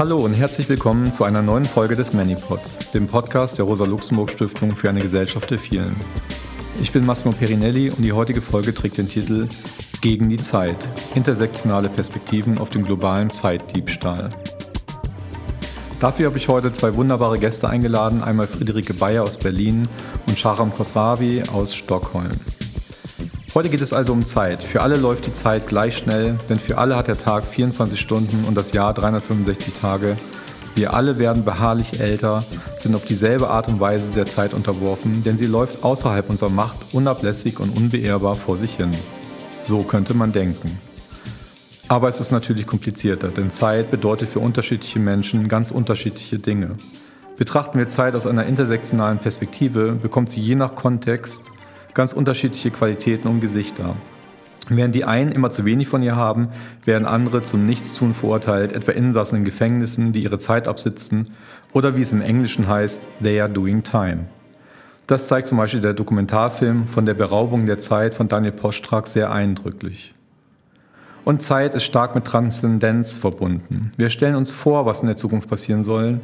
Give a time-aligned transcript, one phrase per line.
[0.00, 4.88] Hallo und herzlich willkommen zu einer neuen Folge des Manipods, dem Podcast der Rosa-Luxemburg-Stiftung für
[4.88, 5.94] eine Gesellschaft der vielen.
[6.80, 9.46] Ich bin Massimo Perinelli und die heutige Folge trägt den Titel
[10.00, 10.88] Gegen die Zeit.
[11.14, 14.30] Intersektionale Perspektiven auf den globalen Zeitdiebstahl.
[16.00, 19.86] Dafür habe ich heute zwei wunderbare Gäste eingeladen, einmal Friederike Bayer aus Berlin
[20.26, 22.30] und Sharam Kosravi aus Stockholm.
[23.52, 24.62] Heute geht es also um Zeit.
[24.62, 28.44] Für alle läuft die Zeit gleich schnell, denn für alle hat der Tag 24 Stunden
[28.44, 30.16] und das Jahr 365 Tage.
[30.76, 32.44] Wir alle werden beharrlich älter,
[32.78, 36.94] sind auf dieselbe Art und Weise der Zeit unterworfen, denn sie läuft außerhalb unserer Macht
[36.94, 38.94] unablässig und unbeehrbar vor sich hin.
[39.64, 40.78] So könnte man denken.
[41.88, 46.76] Aber es ist natürlich komplizierter, denn Zeit bedeutet für unterschiedliche Menschen ganz unterschiedliche Dinge.
[47.36, 51.50] Betrachten wir Zeit aus einer intersektionalen Perspektive, bekommt sie je nach Kontext
[51.94, 53.96] ganz unterschiedliche Qualitäten und Gesichter.
[54.68, 56.48] Während die einen immer zu wenig von ihr haben,
[56.84, 61.30] werden andere zum Nichtstun verurteilt, etwa Insassen in Gefängnissen, die ihre Zeit absitzen,
[61.72, 64.26] oder wie es im Englischen heißt, they are doing time.
[65.08, 69.32] Das zeigt zum Beispiel der Dokumentarfilm von der Beraubung der Zeit von Daniel Postrak sehr
[69.32, 70.14] eindrücklich.
[71.24, 73.92] Und Zeit ist stark mit Transzendenz verbunden.
[73.96, 76.20] Wir stellen uns vor, was in der Zukunft passieren soll,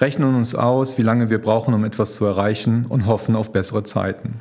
[0.00, 3.82] rechnen uns aus, wie lange wir brauchen, um etwas zu erreichen und hoffen auf bessere
[3.82, 4.34] Zeiten.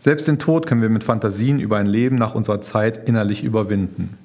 [0.00, 4.16] Selbst den Tod können wir mit Fantasien über ein Leben nach unserer Zeit innerlich überwinden.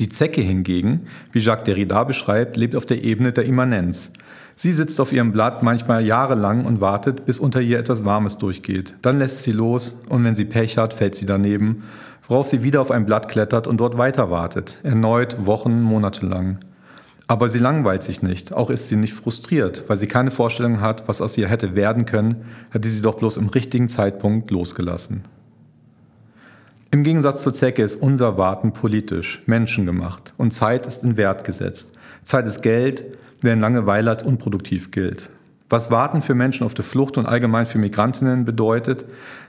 [0.00, 4.10] Die Zecke hingegen, wie Jacques Derrida beschreibt, lebt auf der Ebene der Immanenz.
[4.56, 8.94] Sie sitzt auf ihrem Blatt manchmal jahrelang und wartet, bis unter ihr etwas Warmes durchgeht.
[9.00, 11.84] Dann lässt sie los und wenn sie Pech hat, fällt sie daneben,
[12.26, 14.80] worauf sie wieder auf ein Blatt klettert und dort weiter wartet.
[14.82, 16.58] Erneut Wochen, Monate lang.
[17.30, 21.06] Aber sie langweilt sich nicht, auch ist sie nicht frustriert, weil sie keine Vorstellung hat,
[21.06, 25.22] was aus ihr hätte werden können, hätte sie doch bloß im richtigen Zeitpunkt losgelassen.
[26.90, 31.96] Im Gegensatz zur Zecke ist unser Warten politisch, menschengemacht und Zeit ist in Wert gesetzt.
[32.24, 33.04] Zeit ist Geld,
[33.40, 35.30] während Langeweile als unproduktiv gilt.
[35.68, 39.04] Was Warten für Menschen auf der Flucht und allgemein für Migrantinnen bedeutet,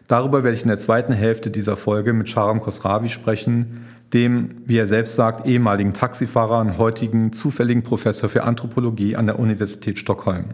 [0.07, 4.77] darüber werde ich in der zweiten Hälfte dieser Folge mit Sharam Khosravi sprechen, dem, wie
[4.77, 10.45] er selbst sagt, ehemaligen Taxifahrer und heutigen zufälligen Professor für Anthropologie an der Universität Stockholm.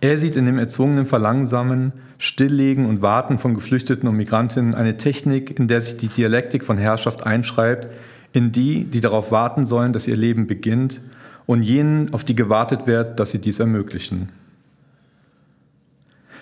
[0.00, 5.58] Er sieht in dem erzwungenen Verlangsamen, Stilllegen und Warten von Geflüchteten und Migrantinnen eine Technik,
[5.58, 7.88] in der sich die Dialektik von Herrschaft einschreibt,
[8.32, 11.00] in die, die darauf warten sollen, dass ihr Leben beginnt,
[11.46, 14.28] und jenen, auf die gewartet wird, dass sie dies ermöglichen.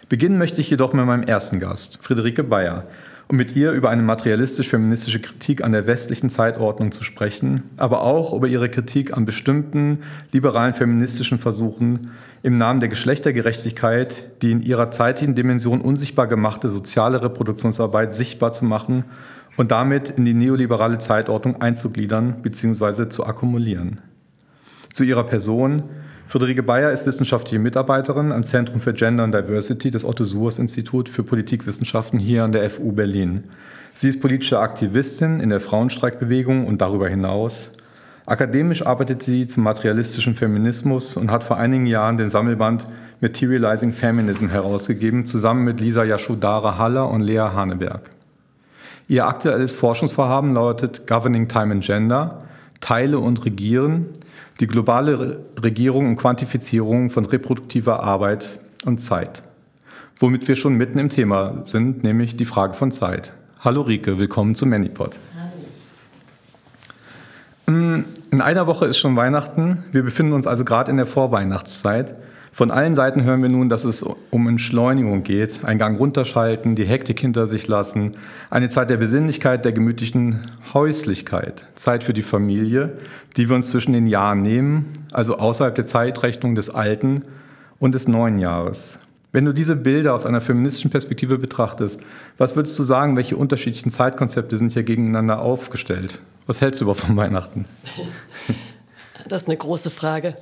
[0.09, 2.85] Beginnen möchte ich jedoch mit meinem ersten Gast, Friederike Bayer,
[3.29, 8.33] um mit ihr über eine materialistisch-feministische Kritik an der westlichen Zeitordnung zu sprechen, aber auch
[8.33, 9.99] über ihre Kritik an bestimmten
[10.33, 12.11] liberalen feministischen Versuchen,
[12.43, 18.65] im Namen der Geschlechtergerechtigkeit die in ihrer zeitlichen Dimension unsichtbar gemachte soziale Reproduktionsarbeit sichtbar zu
[18.65, 19.05] machen
[19.57, 23.09] und damit in die neoliberale Zeitordnung einzugliedern bzw.
[23.09, 24.01] zu akkumulieren.
[24.93, 25.83] Zu ihrer Person
[26.29, 31.09] Friederike Bayer ist wissenschaftliche Mitarbeiterin am Zentrum für Gender and Diversity des Otto Suhrs Institut
[31.09, 33.45] für Politikwissenschaften hier an der FU Berlin.
[33.95, 37.73] Sie ist politische Aktivistin in der Frauenstreikbewegung und darüber hinaus.
[38.27, 42.85] Akademisch arbeitet sie zum materialistischen Feminismus und hat vor einigen Jahren den Sammelband
[43.23, 48.03] Materializing Feminism herausgegeben, zusammen mit Lisa Yashodara Haller und Lea Haneberg.
[49.09, 52.41] Ihr aktuelles Forschungsvorhaben lautet Governing Time and Gender,
[52.81, 54.11] Teile und Regieren,
[54.61, 59.43] die globale Regierung und Quantifizierung von reproduktiver Arbeit und Zeit.
[60.19, 63.33] Womit wir schon mitten im Thema sind, nämlich die Frage von Zeit.
[63.61, 65.17] Hallo Rike, willkommen zum Manipod.
[67.67, 68.03] Hallo.
[68.31, 69.85] In einer Woche ist schon Weihnachten.
[69.93, 72.17] Wir befinden uns also gerade in der Vorweihnachtszeit.
[72.59, 76.87] Von allen Seiten hören wir nun, dass es um Entschleunigung geht, einen Gang runterschalten, die
[76.87, 78.17] Hektik hinter sich lassen,
[78.51, 80.41] eine Zeit der Besinnlichkeit, der gemütlichen
[80.75, 82.99] Häuslichkeit, Zeit für die Familie,
[83.37, 87.23] die wir uns zwischen den Jahren nehmen, also außerhalb der Zeitrechnung des alten
[87.79, 88.99] und des neuen Jahres.
[89.31, 92.01] Wenn du diese Bilder aus einer feministischen Perspektive betrachtest,
[92.39, 96.19] was würdest du sagen, welche unterschiedlichen Zeitkonzepte sind hier gegeneinander aufgestellt?
[96.49, 97.67] Was hältst du überhaupt von Weihnachten?
[99.27, 100.37] Das ist eine große Frage.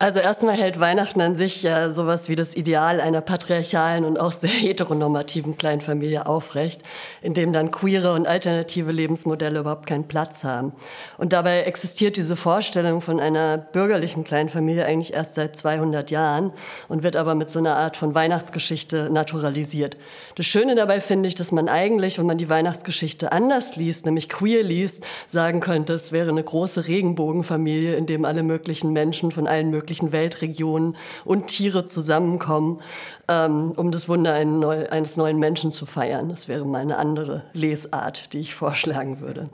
[0.00, 4.30] Also erstmal hält Weihnachten an sich ja sowas wie das Ideal einer patriarchalen und auch
[4.30, 6.82] sehr heteronormativen Kleinfamilie aufrecht,
[7.20, 10.72] in dem dann queere und alternative Lebensmodelle überhaupt keinen Platz haben.
[11.16, 16.52] Und dabei existiert diese Vorstellung von einer bürgerlichen Kleinfamilie eigentlich erst seit 200 Jahren
[16.86, 19.96] und wird aber mit so einer Art von Weihnachtsgeschichte naturalisiert.
[20.36, 24.28] Das Schöne dabei finde ich, dass man eigentlich, wenn man die Weihnachtsgeschichte anders liest, nämlich
[24.28, 29.48] queer liest, sagen könnte, es wäre eine große Regenbogenfamilie, in dem alle möglichen Menschen von
[29.48, 32.82] allen möglichen möglichen Weltregionen und Tiere zusammenkommen,
[33.26, 36.28] ähm, um das Wunder eines neuen Menschen zu feiern.
[36.28, 39.48] Das wäre mal eine andere Lesart, die ich vorschlagen würde.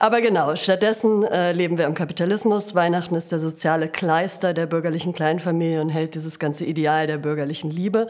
[0.00, 2.74] Aber genau, stattdessen äh, leben wir im Kapitalismus.
[2.74, 7.70] Weihnachten ist der soziale Kleister der bürgerlichen Kleinfamilie und hält dieses ganze Ideal der bürgerlichen
[7.70, 8.08] Liebe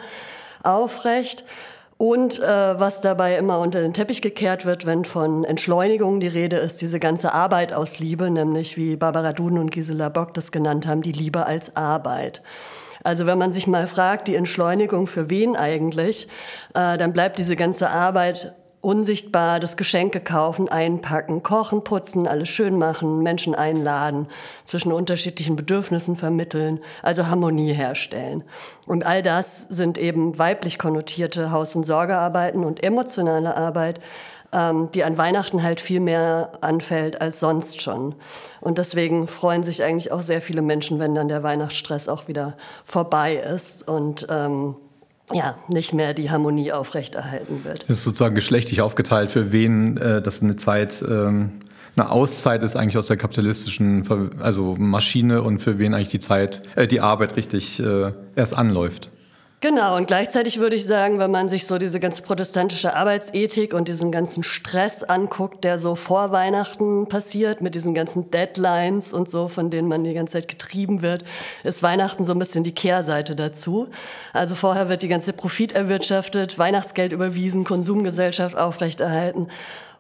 [0.63, 1.45] aufrecht.
[1.99, 6.57] Und äh, was dabei immer unter den Teppich gekehrt wird, wenn von Entschleunigung die Rede
[6.57, 10.87] ist, diese ganze Arbeit aus Liebe, nämlich wie Barbara Duden und Gisela Bock das genannt
[10.87, 12.43] haben, die Liebe als Arbeit.
[13.03, 16.29] Also wenn man sich mal fragt, die Entschleunigung für wen eigentlich,
[16.75, 18.55] äh, dann bleibt diese ganze Arbeit
[18.87, 24.29] unsichtbar das Geschenke kaufen, einpacken, kochen, putzen, alles schön machen, Menschen einladen,
[24.65, 28.45] zwischen unterschiedlichen Bedürfnissen vermitteln, also Harmonie herstellen.
[28.87, 33.99] Und all das sind eben weiblich konnotierte Haus- und Sorgearbeiten und emotionale Arbeit,
[34.53, 38.15] ähm, die an Weihnachten halt viel mehr anfällt als sonst schon.
[38.61, 42.57] Und deswegen freuen sich eigentlich auch sehr viele Menschen, wenn dann der Weihnachtsstress auch wieder
[42.85, 44.77] vorbei ist und ähm,
[45.33, 47.85] ja, nicht mehr die Harmonie aufrechterhalten wird.
[47.89, 51.53] Es ist sozusagen geschlechtlich aufgeteilt, für wen äh, das eine Zeit, ähm,
[51.97, 56.63] eine Auszeit ist eigentlich aus der kapitalistischen also Maschine und für wen eigentlich die Zeit,
[56.77, 59.11] äh, die Arbeit richtig äh, erst anläuft.
[59.63, 63.89] Genau, und gleichzeitig würde ich sagen, wenn man sich so diese ganze protestantische Arbeitsethik und
[63.89, 69.49] diesen ganzen Stress anguckt, der so vor Weihnachten passiert, mit diesen ganzen Deadlines und so,
[69.49, 71.25] von denen man die ganze Zeit getrieben wird,
[71.65, 73.89] ist Weihnachten so ein bisschen die Kehrseite dazu.
[74.35, 79.49] Also vorher wird die ganze Profit erwirtschaftet, Weihnachtsgeld überwiesen, Konsumgesellschaft aufrechterhalten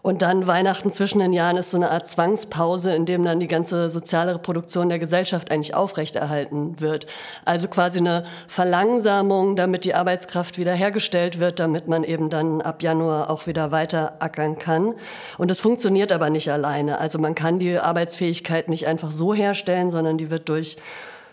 [0.06, 3.49] und dann Weihnachten zwischen den Jahren ist so eine Art Zwangspause, in dem dann die
[3.49, 7.06] ganze soziale Reproduktion der Gesellschaft eigentlich aufrechterhalten wird.
[7.44, 12.85] Also quasi eine Verlangsamung, damit die Arbeitskraft wieder hergestellt wird, damit man eben dann ab
[12.85, 14.94] Januar auch wieder weiter ackern kann.
[15.38, 17.00] Und das funktioniert aber nicht alleine.
[17.00, 20.76] Also man kann die Arbeitsfähigkeit nicht einfach so herstellen, sondern die wird durch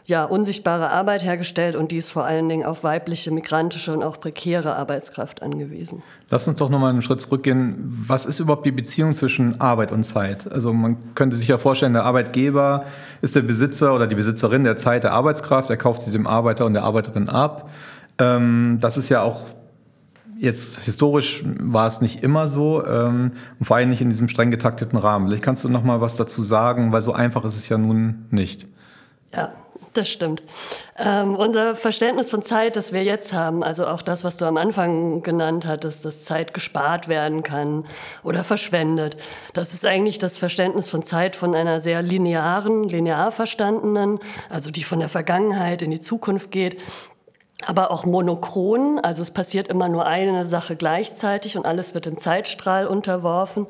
[0.06, 4.20] ja, unsichtbare Arbeit hergestellt und die ist vor allen Dingen auf weibliche, migrantische und auch
[4.20, 6.04] prekäre Arbeitskraft angewiesen.
[6.30, 8.04] Lass uns doch nochmal einen Schritt zurückgehen.
[8.06, 10.52] Was ist überhaupt die Beziehung zwischen Arbeit und Zeit?
[10.52, 12.86] Also man könnte sich ja vorstellen, der Arbeitgeber
[13.22, 16.66] ist der Besitzer oder die Besitzerin der Zeit der Arbeitskraft, er kauft sie dem Arbeiter
[16.66, 17.70] und der Arbeiterin ab.
[18.18, 19.42] Ähm, das ist ja auch
[20.36, 24.52] Jetzt historisch war es nicht immer so ähm, und vor allem nicht in diesem streng
[24.52, 25.28] getakteten Rahmen.
[25.28, 28.26] Vielleicht kannst du noch mal was dazu sagen, weil so einfach ist es ja nun
[28.30, 28.68] nicht.
[29.34, 29.54] Ja,
[29.94, 30.44] das stimmt.
[30.98, 34.58] Ähm, unser Verständnis von Zeit, das wir jetzt haben, also auch das, was du am
[34.58, 37.86] Anfang genannt hattest, dass Zeit gespart werden kann
[38.24, 39.18] oder verschwendet,
[39.54, 44.20] das ist eigentlich das Verständnis von Zeit von einer sehr linearen, linear verstandenen,
[44.50, 46.80] also die von der Vergangenheit in die Zukunft geht,
[47.68, 52.18] aber auch monochron, also es passiert immer nur eine Sache gleichzeitig und alles wird im
[52.18, 53.68] Zeitstrahl unterworfen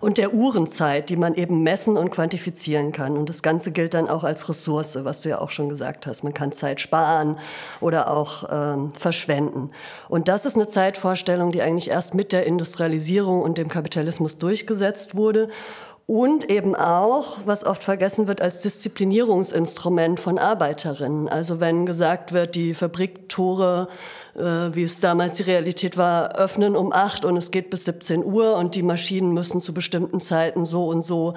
[0.00, 3.16] und der Uhrenzeit, die man eben messen und quantifizieren kann.
[3.16, 6.22] Und das Ganze gilt dann auch als Ressource, was du ja auch schon gesagt hast.
[6.22, 7.38] Man kann Zeit sparen
[7.80, 9.70] oder auch ähm, verschwenden.
[10.08, 15.14] Und das ist eine Zeitvorstellung, die eigentlich erst mit der Industrialisierung und dem Kapitalismus durchgesetzt
[15.14, 15.48] wurde
[16.08, 21.28] und eben auch, was oft vergessen wird, als Disziplinierungsinstrument von Arbeiterinnen.
[21.28, 23.88] Also wenn gesagt wird, die Fabriktore,
[24.34, 28.24] äh, wie es damals die Realität war, öffnen um acht und es geht bis 17
[28.24, 31.34] Uhr und die Maschinen müssen zu bestimmten Zeiten so und so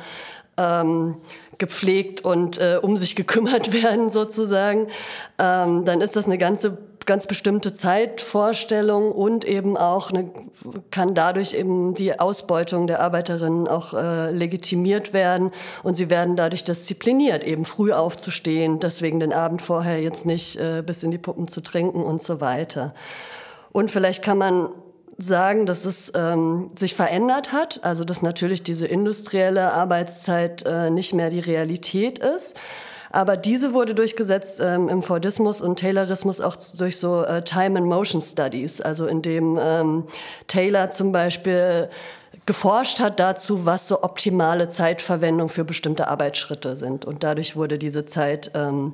[0.56, 1.17] ähm,
[1.57, 4.88] gepflegt und äh, um sich gekümmert werden sozusagen,
[5.38, 10.31] ähm, dann ist das eine ganze ganz bestimmte Zeitvorstellung und eben auch eine,
[10.92, 15.51] kann dadurch eben die Ausbeutung der Arbeiterinnen auch äh, legitimiert werden
[15.83, 20.84] und sie werden dadurch diszipliniert, eben früh aufzustehen, deswegen den Abend vorher jetzt nicht äh,
[20.86, 22.93] bis in die Puppen zu trinken und so weiter.
[23.72, 24.70] Und vielleicht kann man
[25.17, 31.13] sagen, dass es ähm, sich verändert hat, also dass natürlich diese industrielle Arbeitszeit äh, nicht
[31.13, 32.55] mehr die Realität ist.
[33.12, 37.88] Aber diese wurde durchgesetzt ähm, im Fordismus und Taylorismus auch durch so äh, Time and
[37.88, 40.06] Motion Studies, also in dem ähm,
[40.48, 41.89] Taylor zum Beispiel
[42.46, 47.06] geforscht hat dazu, was so optimale Zeitverwendung für bestimmte Arbeitsschritte sind.
[47.06, 48.94] Und dadurch wurde diese Zeit ähm,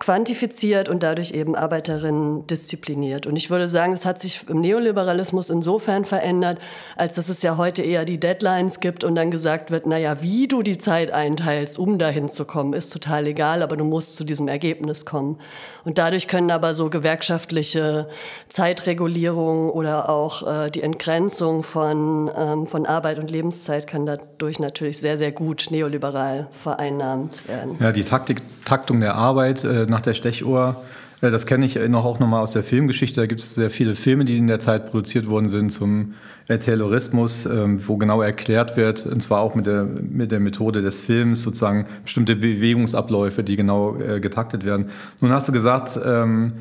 [0.00, 3.26] quantifiziert und dadurch eben Arbeiterinnen diszipliniert.
[3.26, 6.58] Und ich würde sagen, es hat sich im Neoliberalismus insofern verändert,
[6.96, 10.48] als dass es ja heute eher die Deadlines gibt und dann gesagt wird, naja, wie
[10.48, 14.24] du die Zeit einteilst, um dahin zu kommen, ist total egal, aber du musst zu
[14.24, 15.38] diesem Ergebnis kommen.
[15.84, 18.08] Und dadurch können aber so gewerkschaftliche
[18.48, 24.98] Zeitregulierung oder auch äh, die Entgrenzung von, ähm, von Arbeit und Lebenszeit kann dadurch natürlich
[24.98, 27.76] sehr, sehr gut neoliberal vereinnahmt werden.
[27.80, 30.82] Ja, die Taktik, Taktung der Arbeit äh, nach der Stechuhr
[31.20, 33.20] Ja, das kenne ich noch auch nochmal aus der Filmgeschichte.
[33.20, 36.14] Da gibt es sehr viele Filme, die in der Zeit produziert worden sind zum
[36.48, 40.98] Taylorismus, ähm, wo genau erklärt wird, und zwar auch mit der, mit der Methode des
[40.98, 44.86] Films, sozusagen bestimmte Bewegungsabläufe, die genau äh, getaktet werden.
[45.20, 46.54] Nun hast du gesagt, ähm,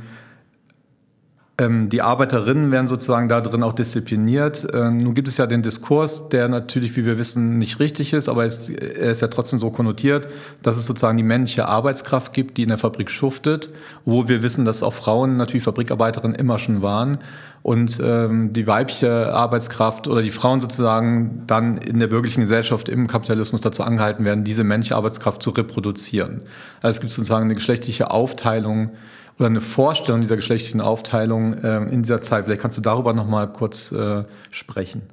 [1.60, 4.66] die Arbeiterinnen werden sozusagen da drin auch diszipliniert.
[4.74, 8.30] Ähm, nun gibt es ja den Diskurs, der natürlich, wie wir wissen, nicht richtig ist,
[8.30, 10.28] aber ist, er ist ja trotzdem so konnotiert,
[10.62, 13.72] dass es sozusagen die männliche Arbeitskraft gibt, die in der Fabrik schuftet,
[14.06, 17.18] wo wir wissen, dass auch Frauen natürlich Fabrikarbeiterinnen immer schon waren
[17.62, 23.08] und ähm, die weibliche Arbeitskraft oder die Frauen sozusagen dann in der bürgerlichen Gesellschaft im
[23.08, 26.44] Kapitalismus dazu angehalten werden, diese männliche Arbeitskraft zu reproduzieren.
[26.82, 28.92] Also es gibt sozusagen eine geschlechtliche Aufteilung
[29.40, 32.46] oder eine Vorstellung dieser geschlechtlichen Aufteilung äh, in dieser Zeit.
[32.46, 35.10] Vielleicht kannst du darüber noch mal kurz äh, sprechen.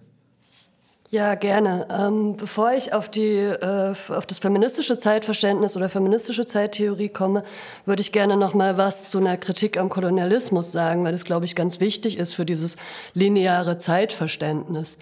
[1.10, 1.86] Ja, gerne.
[1.88, 7.44] Ähm, bevor ich auf, die, äh, auf das feministische Zeitverständnis oder feministische Zeittheorie komme,
[7.84, 11.44] würde ich gerne noch mal was zu einer Kritik am Kolonialismus sagen, weil das, glaube
[11.44, 12.76] ich, ganz wichtig ist für dieses
[13.14, 14.98] lineare Zeitverständnis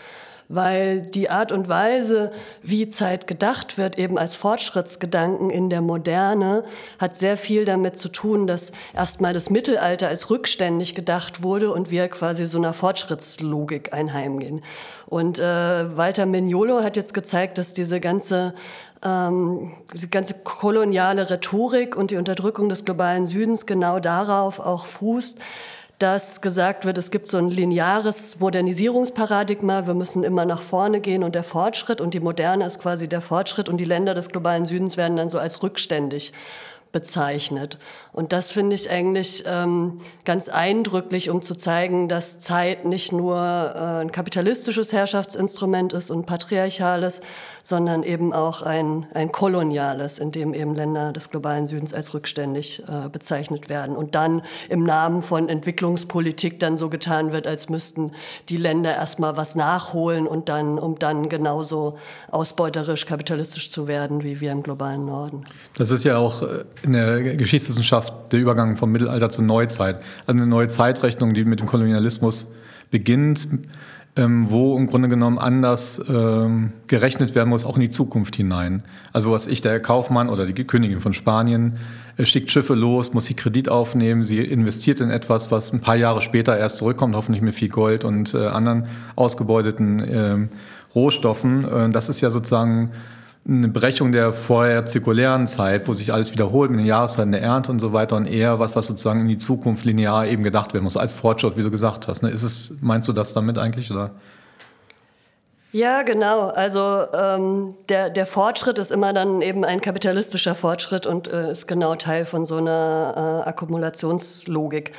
[0.48, 2.30] weil die Art und Weise,
[2.62, 6.64] wie Zeit gedacht wird, eben als Fortschrittsgedanken in der Moderne,
[6.98, 11.90] hat sehr viel damit zu tun, dass erstmal das Mittelalter als rückständig gedacht wurde und
[11.90, 14.62] wir quasi so einer Fortschrittslogik einheimgehen.
[15.06, 18.54] Und äh, Walter Mignolo hat jetzt gezeigt, dass diese ganze
[19.04, 25.38] ähm, diese ganze koloniale Rhetorik und die Unterdrückung des globalen Südens genau darauf auch fußt,
[25.98, 31.22] dass gesagt wird, es gibt so ein lineares Modernisierungsparadigma, wir müssen immer nach vorne gehen
[31.22, 34.66] und der Fortschritt und die Moderne ist quasi der Fortschritt und die Länder des globalen
[34.66, 36.32] Südens werden dann so als rückständig
[36.92, 37.78] bezeichnet.
[38.14, 43.36] Und das finde ich eigentlich ähm, ganz eindrücklich, um zu zeigen, dass Zeit nicht nur
[43.36, 47.22] äh, ein kapitalistisches Herrschaftsinstrument ist und patriarchales,
[47.64, 52.84] sondern eben auch ein, ein koloniales, in dem eben Länder des globalen Südens als rückständig
[52.86, 53.96] äh, bezeichnet werden.
[53.96, 58.12] Und dann im Namen von Entwicklungspolitik dann so getan wird, als müssten
[58.48, 61.98] die Länder erstmal was nachholen und dann, um dann genauso
[62.30, 65.46] ausbeuterisch kapitalistisch zu werden wie wir im globalen Norden.
[65.76, 69.96] Das ist ja auch äh, in der Geschichtswissenschaft der Übergang vom Mittelalter zur Neuzeit.
[70.26, 72.52] Also eine neue Zeitrechnung, die mit dem Kolonialismus
[72.90, 73.48] beginnt,
[74.16, 78.84] ähm, wo im Grunde genommen anders ähm, gerechnet werden muss, auch in die Zukunft hinein.
[79.12, 81.74] Also was ich, der Kaufmann oder die Königin von Spanien,
[82.16, 85.96] äh, schickt Schiffe los, muss sie Kredit aufnehmen, sie investiert in etwas, was ein paar
[85.96, 88.84] Jahre später erst zurückkommt, hoffentlich mit viel Gold und äh, anderen
[89.16, 90.48] ausgebeuteten äh,
[90.94, 91.90] Rohstoffen.
[91.90, 92.92] Das ist ja sozusagen
[93.46, 97.70] eine Brechung der vorher zirkulären Zeit, wo sich alles wiederholt mit den Jahreszeiten der Ernte
[97.70, 100.84] und so weiter und eher was, was sozusagen in die Zukunft linear eben gedacht werden
[100.84, 102.22] muss, als Fortschritt, wie du gesagt hast.
[102.22, 102.30] Ne?
[102.30, 104.10] Ist es, meinst du das damit eigentlich oder?
[105.72, 106.50] Ja, genau.
[106.50, 111.66] Also ähm, der, der Fortschritt ist immer dann eben ein kapitalistischer Fortschritt und äh, ist
[111.66, 114.92] genau Teil von so einer äh, Akkumulationslogik.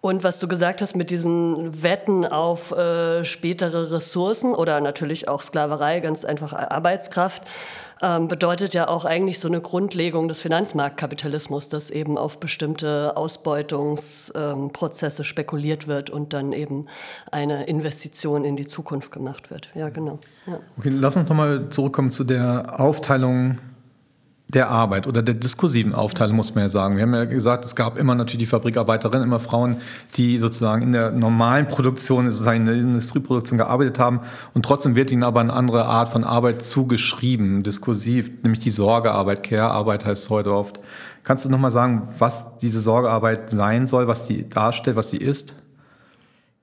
[0.00, 5.42] Und was du gesagt hast mit diesen Wetten auf äh, spätere Ressourcen oder natürlich auch
[5.42, 7.42] Sklaverei, ganz einfach Arbeitskraft,
[8.02, 15.22] ähm, bedeutet ja auch eigentlich so eine Grundlegung des Finanzmarktkapitalismus, dass eben auf bestimmte Ausbeutungsprozesse
[15.22, 16.86] ähm, spekuliert wird und dann eben
[17.32, 19.70] eine Investition in die Zukunft gemacht wird.
[19.74, 20.18] Ja, genau.
[20.46, 20.60] Ja.
[20.78, 23.58] Okay, lass uns nochmal zurückkommen zu der Aufteilung
[24.48, 26.96] der Arbeit oder der diskursiven Aufteilung, muss man ja sagen.
[26.96, 29.76] Wir haben ja gesagt, es gab immer natürlich die Fabrikarbeiterinnen, immer Frauen,
[30.16, 34.20] die sozusagen in der normalen Produktion, sozusagen in der Industrieproduktion gearbeitet haben.
[34.54, 39.42] Und trotzdem wird ihnen aber eine andere Art von Arbeit zugeschrieben, diskursiv, nämlich die Sorgearbeit,
[39.42, 40.80] Care-Arbeit heißt es heute oft.
[41.24, 45.56] Kannst du nochmal sagen, was diese Sorgearbeit sein soll, was die darstellt, was sie ist?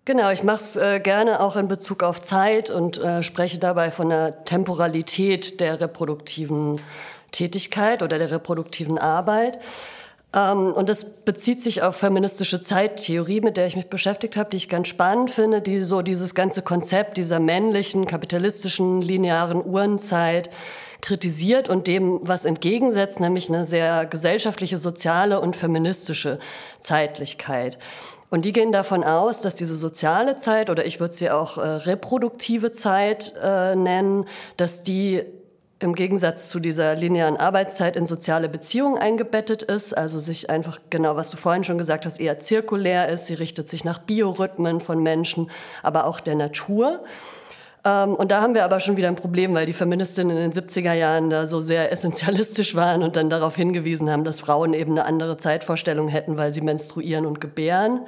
[0.06, 3.90] Genau, ich mache es äh, gerne auch in Bezug auf Zeit und äh, spreche dabei
[3.90, 6.80] von der Temporalität der reproduktiven
[7.36, 9.60] Tätigkeit oder der reproduktiven Arbeit.
[10.36, 14.58] Ähm, und das bezieht sich auf feministische Zeittheorie, mit der ich mich beschäftigt habe, die
[14.58, 20.50] ich ganz spannend finde, die so dieses ganze Konzept dieser männlichen, kapitalistischen, linearen Uhrenzeit
[21.02, 26.40] kritisiert und dem was entgegensetzt, nämlich eine sehr gesellschaftliche, soziale und feministische
[26.80, 27.78] Zeitlichkeit.
[28.30, 31.62] Und die gehen davon aus, dass diese soziale Zeit oder ich würde sie auch äh,
[31.62, 34.26] reproduktive Zeit äh, nennen,
[34.58, 35.24] dass die
[35.80, 41.18] im Gegensatz zu dieser linearen Arbeitszeit in soziale Beziehungen eingebettet ist, also sich einfach genau,
[41.18, 43.26] was du vorhin schon gesagt hast, eher zirkulär ist.
[43.26, 45.52] Sie richtet sich nach Biorhythmen von Menschen,
[45.84, 47.04] aber auch der Natur.
[47.84, 50.54] Ähm, und da haben wir aber schon wieder ein Problem, weil die Feministinnen in den
[50.54, 54.92] 70er Jahren da so sehr essentialistisch waren und dann darauf hingewiesen haben, dass Frauen eben
[54.92, 58.06] eine andere Zeitvorstellung hätten, weil sie menstruieren und gebären.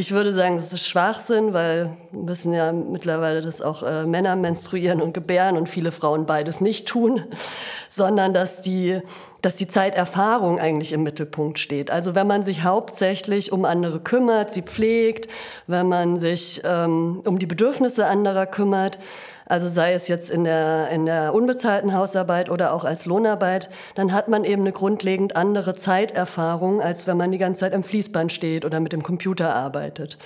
[0.00, 4.36] Ich würde sagen, das ist Schwachsinn, weil wir wissen ja mittlerweile, dass auch äh, Männer
[4.36, 7.24] menstruieren und gebären und viele Frauen beides nicht tun,
[7.88, 9.00] sondern dass die
[9.42, 11.90] dass die Zeiterfahrung eigentlich im Mittelpunkt steht.
[11.90, 15.28] Also wenn man sich hauptsächlich um andere kümmert, sie pflegt,
[15.66, 18.98] wenn man sich ähm, um die Bedürfnisse anderer kümmert,
[19.46, 24.12] also sei es jetzt in der, in der unbezahlten Hausarbeit oder auch als Lohnarbeit, dann
[24.12, 28.30] hat man eben eine grundlegend andere Zeiterfahrung, als wenn man die ganze Zeit am Fließband
[28.30, 30.18] steht oder mit dem Computer arbeitet.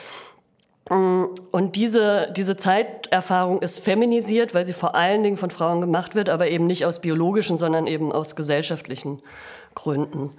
[0.93, 6.29] Und diese, diese Zeiterfahrung ist feminisiert, weil sie vor allen Dingen von Frauen gemacht wird,
[6.29, 9.23] aber eben nicht aus biologischen, sondern eben aus gesellschaftlichen
[9.75, 10.33] Gründen.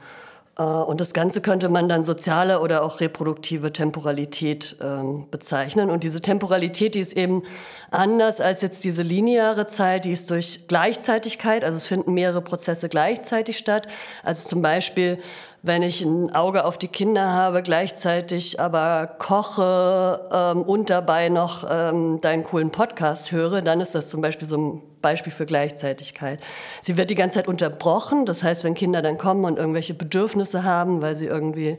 [0.58, 5.90] Äh, und das Ganze könnte man dann soziale oder auch reproduktive Temporalität ähm, bezeichnen.
[5.90, 7.42] Und diese Temporalität, die ist eben
[7.90, 12.90] anders als jetzt diese lineare Zeit, die ist durch Gleichzeitigkeit, also es finden mehrere Prozesse
[12.90, 13.88] gleichzeitig statt.
[14.24, 15.18] Also zum Beispiel
[15.66, 21.66] wenn ich ein Auge auf die Kinder habe, gleichzeitig aber koche ähm, und dabei noch
[21.68, 26.42] ähm, deinen coolen Podcast höre, dann ist das zum Beispiel so ein Beispiel für Gleichzeitigkeit.
[26.82, 30.66] Sie wird die ganze Zeit unterbrochen, das heißt, wenn Kinder dann kommen und irgendwelche Bedürfnisse
[30.66, 31.78] haben, weil sie irgendwie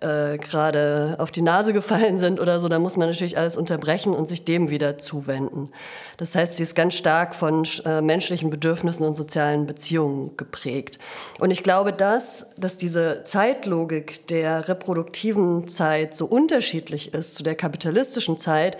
[0.00, 4.14] äh, gerade auf die Nase gefallen sind oder so, dann muss man natürlich alles unterbrechen
[4.14, 5.70] und sich dem wieder zuwenden.
[6.16, 10.98] Das heißt, sie ist ganz stark von äh, menschlichen Bedürfnissen und sozialen Beziehungen geprägt.
[11.38, 17.54] Und ich glaube, dass, dass diese Zeitlogik der reproduktiven Zeit so unterschiedlich ist zu der
[17.54, 18.78] kapitalistischen Zeit,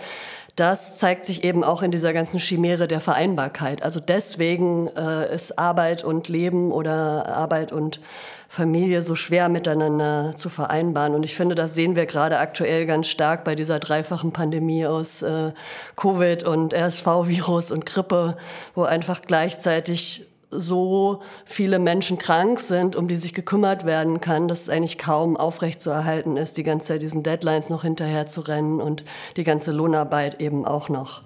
[0.59, 3.83] das zeigt sich eben auch in dieser ganzen Chimäre der Vereinbarkeit.
[3.83, 8.00] Also deswegen äh, ist Arbeit und Leben oder Arbeit und
[8.49, 11.15] Familie so schwer miteinander zu vereinbaren.
[11.15, 15.23] Und ich finde, das sehen wir gerade aktuell ganz stark bei dieser dreifachen Pandemie aus
[15.23, 15.53] äh,
[15.97, 18.37] Covid und RSV-Virus und Grippe,
[18.75, 24.62] wo einfach gleichzeitig so viele Menschen krank sind, um die sich gekümmert werden kann, dass
[24.62, 29.05] es eigentlich kaum aufrechtzuerhalten ist, die ganze Zeit diesen Deadlines noch hinterher zu rennen und
[29.37, 31.23] die ganze Lohnarbeit eben auch noch.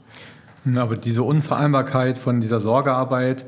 [0.77, 3.45] Aber diese Unvereinbarkeit von dieser Sorgearbeit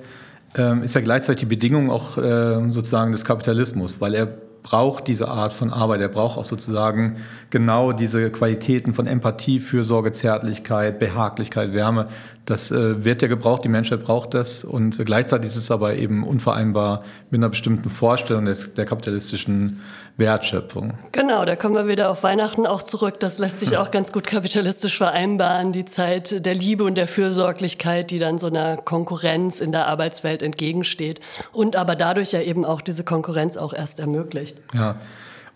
[0.57, 4.29] ähm, ist ja gleichzeitig die Bedingung auch äh, sozusagen des Kapitalismus, weil er
[4.65, 6.01] braucht diese Art von Arbeit.
[6.01, 7.19] Er braucht auch sozusagen
[7.51, 12.09] genau diese Qualitäten von Empathie, Fürsorge, Zärtlichkeit, Behaglichkeit, Wärme.
[12.47, 16.25] Das äh, wird ja gebraucht, die Menschheit braucht das und gleichzeitig ist es aber eben
[16.25, 19.81] unvereinbar mit einer bestimmten Vorstellung des, der kapitalistischen
[20.17, 20.95] Wertschöpfung.
[21.11, 23.19] Genau, da kommen wir wieder auf Weihnachten auch zurück.
[23.19, 28.11] Das lässt sich auch ganz gut kapitalistisch vereinbaren, die Zeit der Liebe und der Fürsorglichkeit,
[28.11, 31.21] die dann so einer Konkurrenz in der Arbeitswelt entgegensteht
[31.53, 34.61] und aber dadurch ja eben auch diese Konkurrenz auch erst ermöglicht.
[34.73, 34.97] Ja.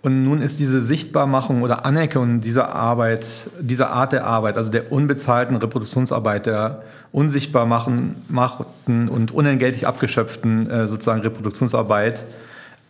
[0.00, 3.26] Und nun ist diese Sichtbarmachung oder Anerkennung dieser Arbeit,
[3.60, 10.86] dieser Art der Arbeit, also der unbezahlten Reproduktionsarbeit, der unsichtbar machten und unentgeltlich abgeschöpften äh,
[10.86, 12.24] sozusagen Reproduktionsarbeit,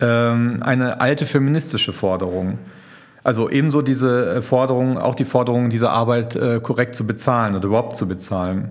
[0.00, 2.58] ähm, eine alte feministische Forderung.
[3.24, 7.66] Also ebenso diese äh, Forderung, auch die Forderung, diese Arbeit äh, korrekt zu bezahlen oder
[7.66, 8.70] überhaupt zu bezahlen.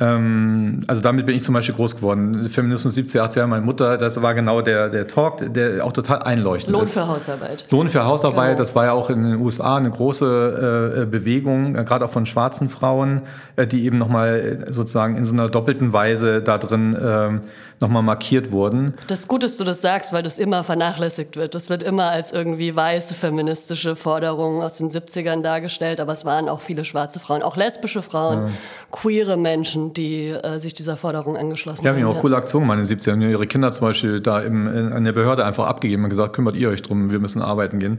[0.00, 2.48] Ähm, also damit bin ich zum Beispiel groß geworden.
[2.50, 6.22] Feminismus 70, 80 Jahre, meine Mutter, das war genau der, der Talk, der auch total
[6.22, 6.94] einleuchtend Lohn ist.
[6.94, 7.70] für Hausarbeit.
[7.70, 8.58] Lohn für Hausarbeit, genau.
[8.58, 12.26] das war ja auch in den USA eine große äh, Bewegung, äh, gerade auch von
[12.26, 13.22] schwarzen Frauen,
[13.54, 17.40] äh, die eben nochmal sozusagen in so einer doppelten Weise da drin äh,
[17.80, 18.94] nochmal markiert wurden.
[19.06, 21.54] Das ist gut, dass du das sagst, weil das immer vernachlässigt wird.
[21.54, 26.48] Das wird immer als irgendwie weiße feministische Forderung aus den 70ern dargestellt, aber es waren
[26.48, 28.52] auch viele schwarze Frauen, auch lesbische Frauen, ja.
[28.90, 32.00] queere Menschen, die äh, sich dieser Forderung angeschlossen ja, haben.
[32.00, 33.28] Ja, auch coole Aktionen meine 70er.
[33.28, 36.56] Ihre Kinder zum Beispiel da im, in, an der Behörde einfach abgegeben und gesagt, kümmert
[36.56, 37.98] ihr euch drum, wir müssen arbeiten gehen.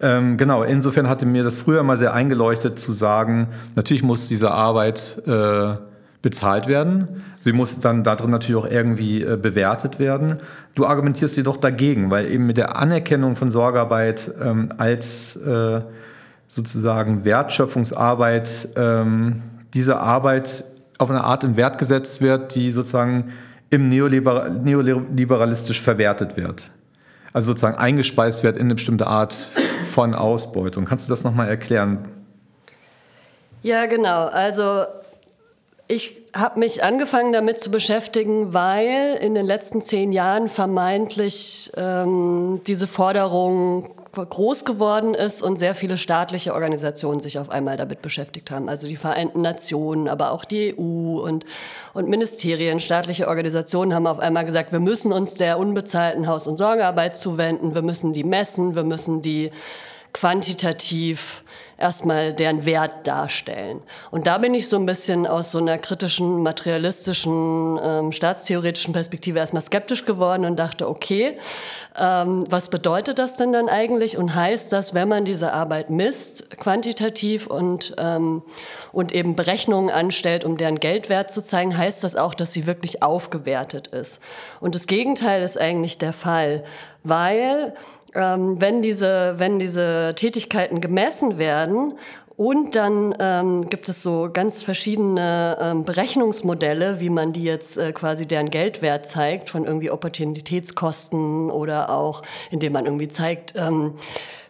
[0.00, 4.50] Ähm, genau, insofern hatte mir das früher mal sehr eingeleuchtet zu sagen, natürlich muss diese
[4.50, 5.76] Arbeit äh,
[6.24, 7.22] bezahlt werden.
[7.40, 10.38] Sie muss dann darin natürlich auch irgendwie äh, bewertet werden.
[10.74, 15.82] Du argumentierst jedoch dagegen, weil eben mit der Anerkennung von Sorgearbeit ähm, als äh,
[16.48, 19.42] sozusagen Wertschöpfungsarbeit ähm,
[19.74, 20.64] diese Arbeit
[20.96, 23.32] auf eine Art in Wert gesetzt wird, die sozusagen
[23.68, 26.70] im Neoliber neoliberalistisch verwertet wird.
[27.34, 29.50] Also sozusagen eingespeist wird in eine bestimmte Art
[29.90, 30.86] von Ausbeutung.
[30.86, 32.06] Kannst du das nochmal erklären?
[33.62, 34.26] Ja, genau.
[34.28, 34.84] Also
[35.86, 42.62] ich habe mich angefangen damit zu beschäftigen, weil in den letzten zehn Jahren vermeintlich ähm,
[42.66, 48.50] diese Forderung groß geworden ist und sehr viele staatliche Organisationen sich auf einmal damit beschäftigt
[48.50, 48.68] haben.
[48.68, 51.44] Also die Vereinten Nationen, aber auch die EU und,
[51.92, 56.56] und Ministerien, staatliche Organisationen haben auf einmal gesagt, wir müssen uns der unbezahlten Haus- und
[56.56, 59.50] Sorgearbeit zuwenden, wir müssen die messen, wir müssen die
[60.12, 61.42] quantitativ
[61.78, 63.82] erstmal deren Wert darstellen.
[64.10, 69.38] Und da bin ich so ein bisschen aus so einer kritischen, materialistischen, ähm, staatstheoretischen Perspektive
[69.38, 71.38] erstmal skeptisch geworden und dachte, okay,
[71.98, 74.16] ähm, was bedeutet das denn dann eigentlich?
[74.16, 78.42] Und heißt das, wenn man diese Arbeit misst, quantitativ und, ähm,
[78.92, 83.02] und eben Berechnungen anstellt, um deren Geldwert zu zeigen, heißt das auch, dass sie wirklich
[83.02, 84.22] aufgewertet ist?
[84.60, 86.64] Und das Gegenteil ist eigentlich der Fall,
[87.02, 87.74] weil
[88.14, 91.94] ähm, wenn, diese, wenn diese Tätigkeiten gemessen werden
[92.36, 97.92] und dann ähm, gibt es so ganz verschiedene ähm, Berechnungsmodelle, wie man die jetzt äh,
[97.92, 103.94] quasi deren Geldwert zeigt, von irgendwie Opportunitätskosten oder auch, indem man irgendwie zeigt, ähm,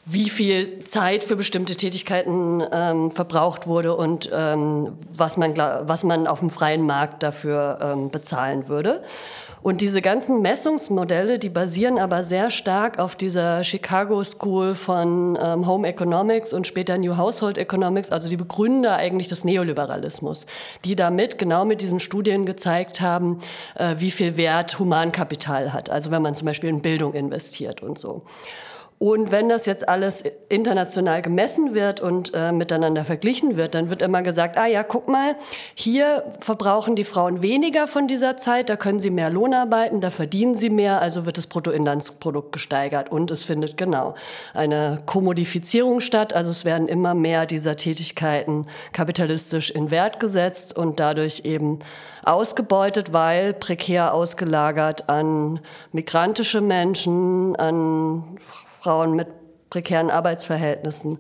[0.07, 6.27] wie viel Zeit für bestimmte Tätigkeiten ähm, verbraucht wurde und ähm, was, man, was man
[6.27, 9.03] auf dem freien Markt dafür ähm, bezahlen würde.
[9.65, 15.67] Und diese ganzen Messungsmodelle, die basieren aber sehr stark auf dieser Chicago School von ähm,
[15.67, 20.45] Home Economics und später New Household Economics, also die Begründer eigentlich des Neoliberalismus,
[20.85, 23.39] die damit genau mit diesen Studien gezeigt haben,
[23.77, 25.89] äh, wie viel Wert Humankapital hat.
[25.89, 28.23] Also wenn man zum Beispiel in Bildung investiert und so.
[28.99, 34.03] Und wenn das jetzt alles international gemessen wird und äh, miteinander verglichen wird, dann wird
[34.03, 35.35] immer gesagt, ah ja, guck mal,
[35.75, 40.11] hier verbrauchen die Frauen weniger von dieser Zeit, da können sie mehr Lohn arbeiten, da
[40.11, 43.11] verdienen sie mehr, also wird das Bruttoinlandsprodukt gesteigert.
[43.11, 44.15] Und es findet genau
[44.55, 51.01] eine Kommodifizierung statt, also es werden immer mehr dieser Tätigkeiten kapitalistisch in Wert gesetzt und
[51.01, 51.81] dadurch eben
[52.23, 55.61] ausgebeutet, weil prekär ausgelagert an
[55.93, 58.64] migrantische Menschen, an Frauen
[59.15, 59.29] mit
[59.71, 61.19] prekären Arbeitsverhältnissen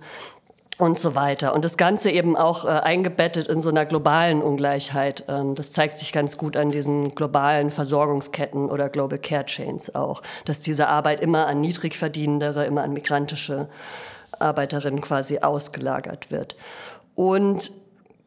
[0.78, 1.54] und so weiter.
[1.54, 5.24] Und das Ganze eben auch äh, eingebettet in so einer globalen Ungleichheit.
[5.28, 10.22] Ähm, das zeigt sich ganz gut an diesen globalen Versorgungsketten oder Global Care Chains auch,
[10.44, 13.68] dass diese Arbeit immer an Niedrigverdienendere, immer an migrantische
[14.38, 16.56] Arbeiterinnen quasi ausgelagert wird.
[17.14, 17.70] Und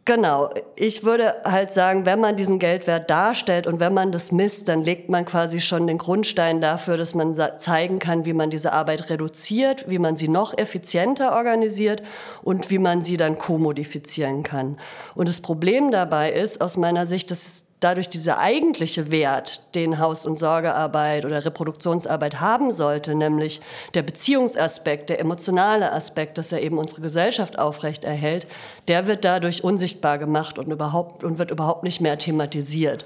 [0.07, 0.49] Genau.
[0.77, 4.81] Ich würde halt sagen, wenn man diesen Geldwert darstellt und wenn man das misst, dann
[4.81, 9.09] legt man quasi schon den Grundstein dafür, dass man zeigen kann, wie man diese Arbeit
[9.09, 12.03] reduziert, wie man sie noch effizienter organisiert
[12.41, 14.77] und wie man sie dann kommodifizieren kann.
[15.13, 20.25] Und das Problem dabei ist aus meiner Sicht, dass dadurch dieser eigentliche Wert, den Haus-
[20.25, 23.61] und Sorgearbeit oder Reproduktionsarbeit haben sollte, nämlich
[23.93, 28.47] der Beziehungsaspekt, der emotionale Aspekt, dass er eben unsere Gesellschaft aufrecht erhält,
[28.87, 33.05] der wird dadurch unsichtbar gemacht und, überhaupt, und wird überhaupt nicht mehr thematisiert.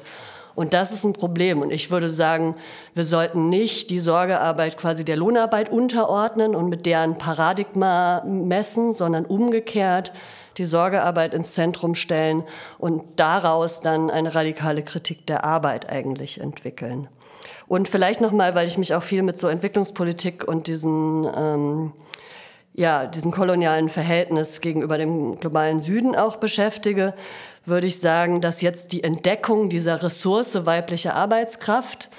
[0.54, 1.62] Und das ist ein Problem.
[1.62, 2.56] Und ich würde sagen,
[2.94, 9.26] wir sollten nicht die Sorgearbeit quasi der Lohnarbeit unterordnen und mit deren Paradigma messen, sondern
[9.26, 10.12] umgekehrt
[10.58, 12.44] die Sorgearbeit ins Zentrum stellen
[12.78, 17.08] und daraus dann eine radikale Kritik der Arbeit eigentlich entwickeln.
[17.68, 21.94] Und vielleicht nochmal, weil ich mich auch viel mit so Entwicklungspolitik und diesen, ähm,
[22.74, 27.14] ja, diesem kolonialen Verhältnis gegenüber dem globalen Süden auch beschäftige,
[27.66, 32.10] würde ich sagen, dass jetzt die Entdeckung dieser Ressource weibliche Arbeitskraft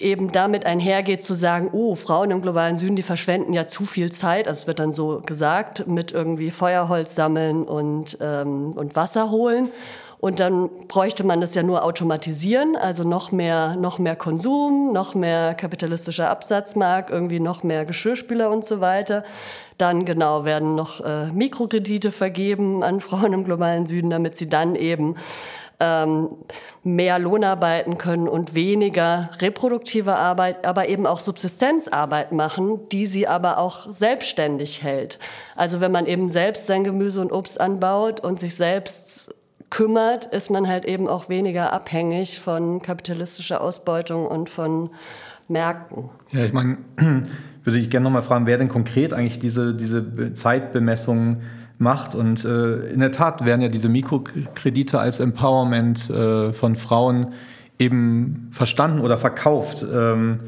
[0.00, 4.10] eben damit einhergeht zu sagen, oh, Frauen im globalen Süden, die verschwenden ja zu viel
[4.10, 9.30] Zeit, also es wird dann so gesagt, mit irgendwie Feuerholz sammeln und, ähm, und Wasser
[9.30, 9.70] holen.
[10.18, 15.14] Und dann bräuchte man das ja nur automatisieren, also noch mehr, noch mehr Konsum, noch
[15.14, 19.24] mehr kapitalistischer Absatzmarkt, irgendwie noch mehr Geschirrspüler und so weiter.
[19.78, 24.74] Dann genau werden noch äh, Mikrokredite vergeben an Frauen im globalen Süden, damit sie dann
[24.74, 25.16] eben
[25.80, 26.28] ähm,
[26.84, 33.26] mehr Lohn arbeiten können und weniger reproduktive Arbeit, aber eben auch Subsistenzarbeit machen, die sie
[33.26, 35.18] aber auch selbstständig hält.
[35.56, 39.34] Also wenn man eben selbst sein Gemüse und Obst anbaut und sich selbst
[39.70, 44.90] kümmert, ist man halt eben auch weniger abhängig von kapitalistischer Ausbeutung und von
[45.48, 46.10] Märkten.
[46.30, 46.78] Ja, ich meine,
[47.64, 51.42] würde ich gerne nochmal fragen, wer denn konkret eigentlich diese, diese Zeitbemessungen
[51.80, 52.14] macht.
[52.14, 57.32] Und äh, in der Tat werden ja diese Mikrokredite als Empowerment äh, von Frauen
[57.78, 59.84] eben verstanden oder verkauft.
[59.90, 60.40] Ähm,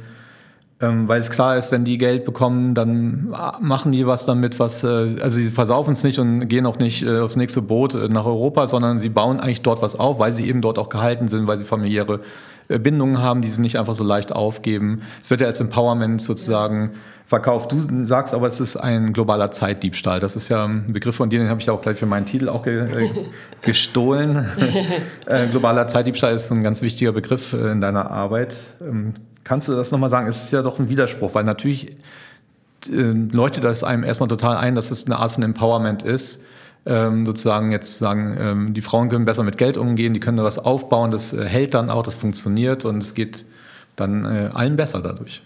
[0.82, 4.82] ähm, weil es klar ist, wenn die Geld bekommen, dann machen die was damit, was,
[4.82, 4.88] äh,
[5.22, 8.26] also sie versaufen es nicht und gehen auch nicht äh, aufs nächste Boot äh, nach
[8.26, 11.46] Europa, sondern sie bauen eigentlich dort was auf, weil sie eben dort auch gehalten sind,
[11.46, 12.20] weil sie familiäre
[12.68, 15.02] äh, Bindungen haben, die sie nicht einfach so leicht aufgeben.
[15.20, 16.90] Es wird ja als Empowerment sozusagen
[17.32, 17.72] verkauft.
[17.72, 20.20] Du sagst aber, es ist ein globaler Zeitdiebstahl.
[20.20, 22.50] Das ist ja ein Begriff von dir, den habe ich auch gleich für meinen Titel
[22.50, 23.10] auch ge äh,
[23.62, 24.46] gestohlen.
[25.26, 28.54] äh, globaler Zeitdiebstahl ist ein ganz wichtiger Begriff äh, in deiner Arbeit.
[28.82, 29.14] Ähm,
[29.44, 30.28] kannst du das nochmal sagen?
[30.28, 31.96] Es ist ja doch ein Widerspruch, weil natürlich
[32.90, 36.44] leuchtet das einem erstmal total ein, dass es eine Art von Empowerment ist.
[36.84, 40.42] Ähm, sozusagen jetzt sagen, ähm, die Frauen können besser mit Geld umgehen, die können da
[40.42, 43.44] was aufbauen, das äh, hält dann auch, das funktioniert und es geht
[43.94, 45.42] dann äh, allen besser dadurch.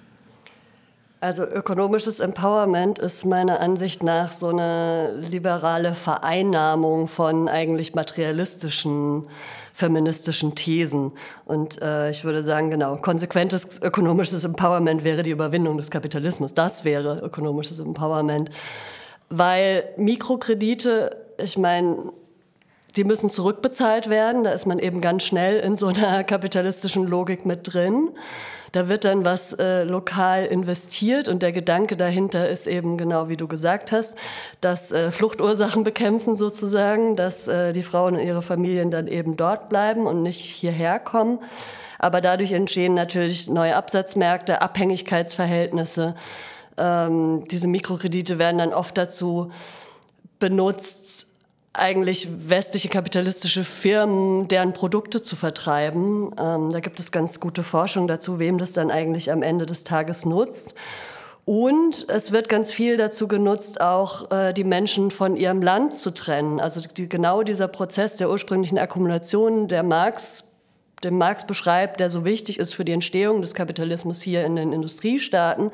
[1.18, 9.26] Also ökonomisches Empowerment ist meiner Ansicht nach so eine liberale Vereinnahmung von eigentlich materialistischen
[9.72, 11.12] feministischen Thesen.
[11.46, 16.52] Und äh, ich würde sagen, genau, konsequentes ökonomisches Empowerment wäre die Überwindung des Kapitalismus.
[16.52, 18.50] Das wäre ökonomisches Empowerment.
[19.30, 22.12] Weil Mikrokredite, ich meine,
[22.96, 24.44] die müssen zurückbezahlt werden.
[24.44, 28.10] Da ist man eben ganz schnell in so einer kapitalistischen Logik mit drin.
[28.72, 33.36] Da wird dann was äh, lokal investiert und der Gedanke dahinter ist eben genau wie
[33.36, 34.16] du gesagt hast,
[34.60, 39.68] dass äh, Fluchtursachen bekämpfen sozusagen, dass äh, die Frauen und ihre Familien dann eben dort
[39.68, 41.38] bleiben und nicht hierher kommen.
[41.98, 46.14] Aber dadurch entstehen natürlich neue Absatzmärkte, Abhängigkeitsverhältnisse.
[46.76, 49.50] Ähm, diese Mikrokredite werden dann oft dazu
[50.38, 51.28] benutzt,
[51.78, 56.30] eigentlich westliche kapitalistische Firmen, deren Produkte zu vertreiben.
[56.38, 59.84] Ähm, da gibt es ganz gute Forschung dazu, wem das dann eigentlich am Ende des
[59.84, 60.74] Tages nutzt.
[61.44, 66.12] Und es wird ganz viel dazu genutzt, auch äh, die Menschen von ihrem Land zu
[66.12, 66.58] trennen.
[66.58, 70.45] Also die, genau dieser Prozess der ursprünglichen Akkumulation, der Marx
[71.04, 74.72] den Marx beschreibt, der so wichtig ist für die Entstehung des Kapitalismus hier in den
[74.72, 75.70] Industriestaaten,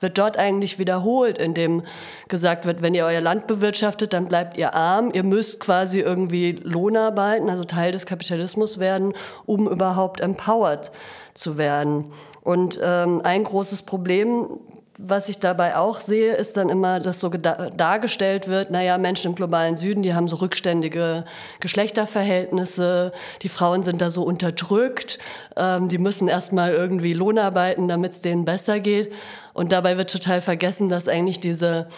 [0.00, 1.82] wird dort eigentlich wiederholt, indem
[2.28, 6.52] gesagt wird, wenn ihr euer Land bewirtschaftet, dann bleibt ihr arm, ihr müsst quasi irgendwie
[6.62, 9.12] Lohnarbeiten, also Teil des Kapitalismus werden,
[9.44, 10.90] um überhaupt empowered
[11.34, 12.10] zu werden.
[12.42, 14.58] Und ähm, ein großes Problem
[15.04, 19.34] was ich dabei auch sehe, ist dann immer, dass so dargestellt wird, naja, Menschen im
[19.34, 21.24] globalen Süden, die haben so rückständige
[21.60, 23.12] Geschlechterverhältnisse,
[23.42, 25.18] die Frauen sind da so unterdrückt,
[25.56, 29.12] ähm, die müssen erstmal irgendwie Lohn arbeiten, damit es denen besser geht.
[29.54, 31.88] Und dabei wird total vergessen, dass eigentlich diese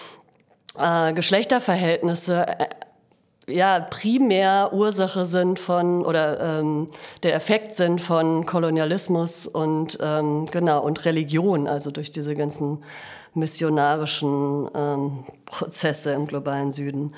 [0.78, 2.66] äh, Geschlechterverhältnisse äh,
[3.48, 6.88] ja, primär Ursache sind von oder ähm,
[7.22, 12.82] der Effekt sind von Kolonialismus und ähm, genau und Religion, also durch diese ganzen
[13.34, 17.14] missionarischen ähm, Prozesse im globalen Süden.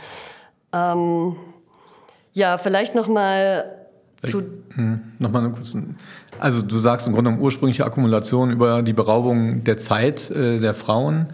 [0.73, 1.37] Ähm,
[2.33, 3.87] ja, vielleicht noch mal
[4.23, 4.43] zu
[4.75, 5.77] hm, noch mal kurz.
[6.39, 10.75] Also du sagst im Grunde um ursprüngliche Akkumulation über die Beraubung der Zeit äh, der
[10.75, 11.29] Frauen.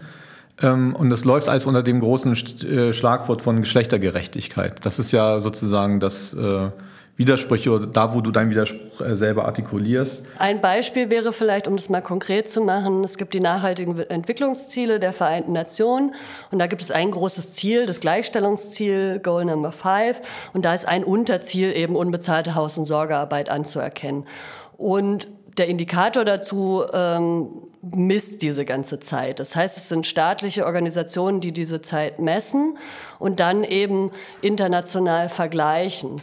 [0.61, 4.85] Ähm, und das läuft alles unter dem großen äh, Schlagwort von Geschlechtergerechtigkeit.
[4.85, 6.69] Das ist ja sozusagen das äh,
[7.15, 10.25] Widersprüche da, wo du deinen Widerspruch äh, selber artikulierst.
[10.39, 14.99] Ein Beispiel wäre vielleicht, um das mal konkret zu machen, es gibt die nachhaltigen Entwicklungsziele
[14.99, 16.15] der Vereinten Nationen
[16.49, 20.21] und da gibt es ein großes Ziel, das Gleichstellungsziel, Goal Number Five,
[20.53, 24.25] und da ist ein Unterziel eben unbezahlte Haus- und Sorgearbeit anzuerkennen.
[24.77, 27.49] Und der Indikator dazu ähm,
[27.83, 29.39] misst diese ganze Zeit.
[29.39, 32.77] Das heißt, es sind staatliche Organisationen, die diese Zeit messen
[33.19, 36.21] und dann eben international vergleichen.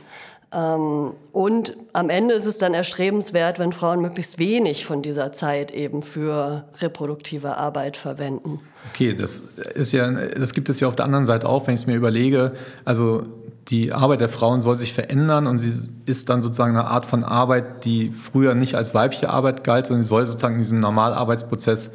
[0.53, 5.71] Ähm, und am Ende ist es dann erstrebenswert, wenn Frauen möglichst wenig von dieser Zeit
[5.71, 8.61] eben für reproduktive Arbeit verwenden.
[8.93, 9.45] Okay, das
[9.75, 11.95] ist ja, das gibt es ja auf der anderen Seite auch, wenn ich es mir
[11.95, 12.55] überlege.
[12.85, 13.27] Also
[13.69, 17.25] die Arbeit der Frauen soll sich verändern und sie ist dann sozusagen eine Art von
[17.25, 21.93] Arbeit, die früher nicht als weibliche Arbeit galt, sondern sie soll sozusagen in diesen Normalarbeitsprozess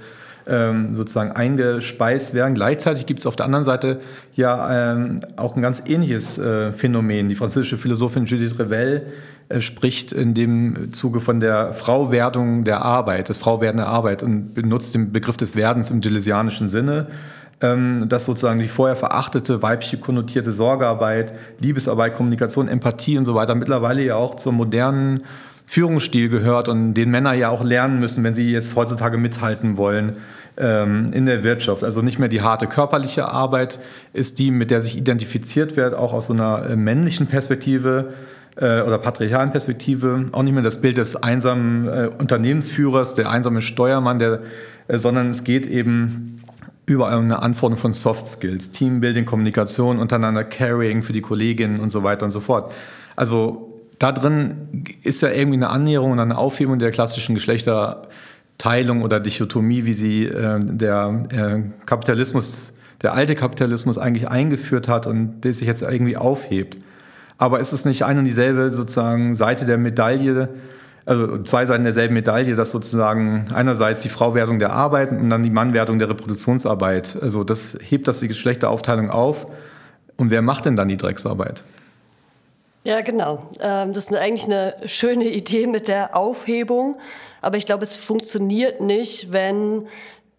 [0.48, 2.54] ähm, sozusagen eingespeist werden.
[2.54, 4.00] Gleichzeitig gibt es auf der anderen Seite
[4.36, 7.30] ja ähm, auch ein ganz ähnliches äh, Phänomen.
[7.30, 9.08] Die französische Philosophin Judith Revel
[9.50, 14.54] äh, spricht in dem Zuge von der Frauwerdung der Arbeit, des Frauwerden der Arbeit und
[14.54, 17.08] benutzt den Begriff des Werdens im deleuzianischen Sinne
[17.60, 24.04] dass sozusagen die vorher verachtete weibliche konnotierte Sorgearbeit, Liebesarbeit, Kommunikation, Empathie und so weiter mittlerweile
[24.04, 25.24] ja auch zum modernen
[25.66, 30.18] Führungsstil gehört und den Männer ja auch lernen müssen, wenn sie jetzt heutzutage mithalten wollen
[30.58, 31.84] ähm, in der Wirtschaft.
[31.84, 33.80] Also nicht mehr die harte körperliche Arbeit
[34.14, 38.14] ist die, mit der sich identifiziert wird, auch aus so einer äh, männlichen Perspektive
[38.58, 40.26] äh, oder patriarchalen Perspektive.
[40.32, 44.42] Auch nicht mehr das Bild des einsamen äh, Unternehmensführers, der einsame Steuermann, der,
[44.88, 46.42] sondern es geht eben
[46.86, 52.04] über eine Anforderung von Soft Skills, Teambuilding, Kommunikation untereinander, Carrying für die Kolleginnen und so
[52.04, 52.74] weiter und so fort.
[53.16, 59.20] Also da drin ist ja irgendwie eine Annäherung und eine Aufhebung der klassischen Geschlechterteilung oder
[59.20, 65.54] Dichotomie, wie sie äh, der äh, Kapitalismus, der alte Kapitalismus eigentlich eingeführt hat und der
[65.54, 66.78] sich jetzt irgendwie aufhebt.
[67.38, 70.50] Aber ist es nicht eine und dieselbe sozusagen Seite der Medaille,
[71.06, 75.52] also zwei Seiten derselben Medaille, dass sozusagen einerseits die Frauwertung der Arbeit und dann die
[75.52, 77.18] Mannwertung der Reproduktionsarbeit.
[77.22, 79.46] Also das hebt das die Geschlechteraufteilung auf.
[80.18, 81.64] Und wer macht denn dann die Drecksarbeit?
[82.84, 83.50] Ja, genau.
[83.60, 86.98] Ähm, das ist eigentlich eine schöne Idee mit der Aufhebung.
[87.42, 89.88] Aber ich glaube, es funktioniert nicht, wenn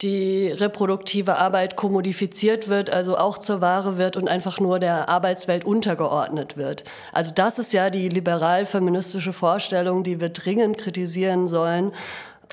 [0.02, 5.64] die reproduktive Arbeit kommodifiziert wird, also auch zur Ware wird und einfach nur der Arbeitswelt
[5.64, 6.84] untergeordnet wird.
[7.12, 11.92] Also das ist ja die liberal-feministische Vorstellung, die wir dringend kritisieren sollen.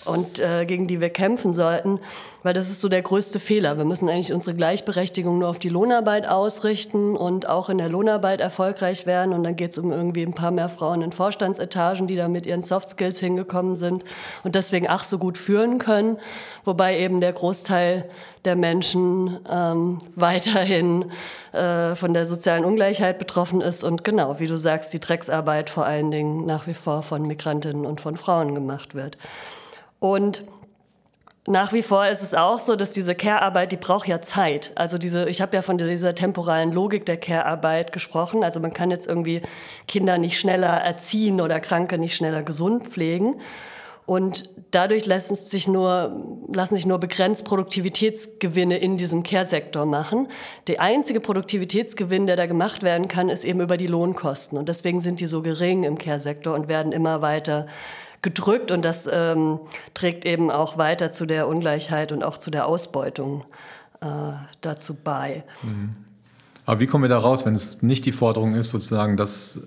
[0.06, 2.00] Und äh, gegen die wir kämpfen sollten,
[2.44, 3.78] weil das ist so der größte Fehler.
[3.78, 8.42] Wir müssen eigentlich unsere Gleichberechtigung nur auf die Lohnarbeit ausrichten und auch in der Lohnarbeit
[8.42, 9.34] erfolgreich werden.
[9.34, 12.46] Und dann geht es um irgendwie ein paar mehr Frauen in Vorstandsetagen, die da mit
[12.46, 14.04] ihren Soft Skills hingekommen sind
[14.44, 16.18] und deswegen ach so gut führen können,
[16.66, 18.10] wobei eben der Großteil
[18.44, 21.06] der Menschen ähm, weiterhin
[21.54, 25.86] äh, von der sozialen Ungleichheit betroffen ist und genau, wie du sagst, die Drecksarbeit vor
[25.86, 29.18] allen Dingen nach wie vor von Migrantinnen und von Frauen gemacht wird.
[30.04, 30.44] Und
[31.48, 34.74] nach wie vor ist es auch so, dass diese Care-Arbeit, die braucht ja Zeit.
[34.76, 38.44] Also diese, ich habe ja von dieser temporalen Logik der Care-Arbeit gesprochen.
[38.44, 39.42] Also man kann jetzt irgendwie
[39.88, 43.38] Kinder nicht schneller erziehen oder Kranke nicht schneller gesund pflegen.
[44.06, 50.28] Und dadurch lassen sich nur, lassen sich nur begrenzt Produktivitätsgewinne in diesem Care-Sektor machen.
[50.68, 54.58] Der einzige Produktivitätsgewinn, der da gemacht werden kann, ist eben über die Lohnkosten.
[54.58, 57.68] Und deswegen sind die so gering im Care-Sektor und werden immer weiter
[58.24, 59.60] gedrückt und das ähm,
[59.94, 63.44] trägt eben auch weiter zu der Ungleichheit und auch zu der Ausbeutung
[64.02, 64.08] äh,
[64.62, 65.44] dazu bei.
[65.62, 65.96] Mhm.
[66.66, 69.60] Aber wie kommen wir da raus, wenn es nicht die Forderung ist, sozusagen, das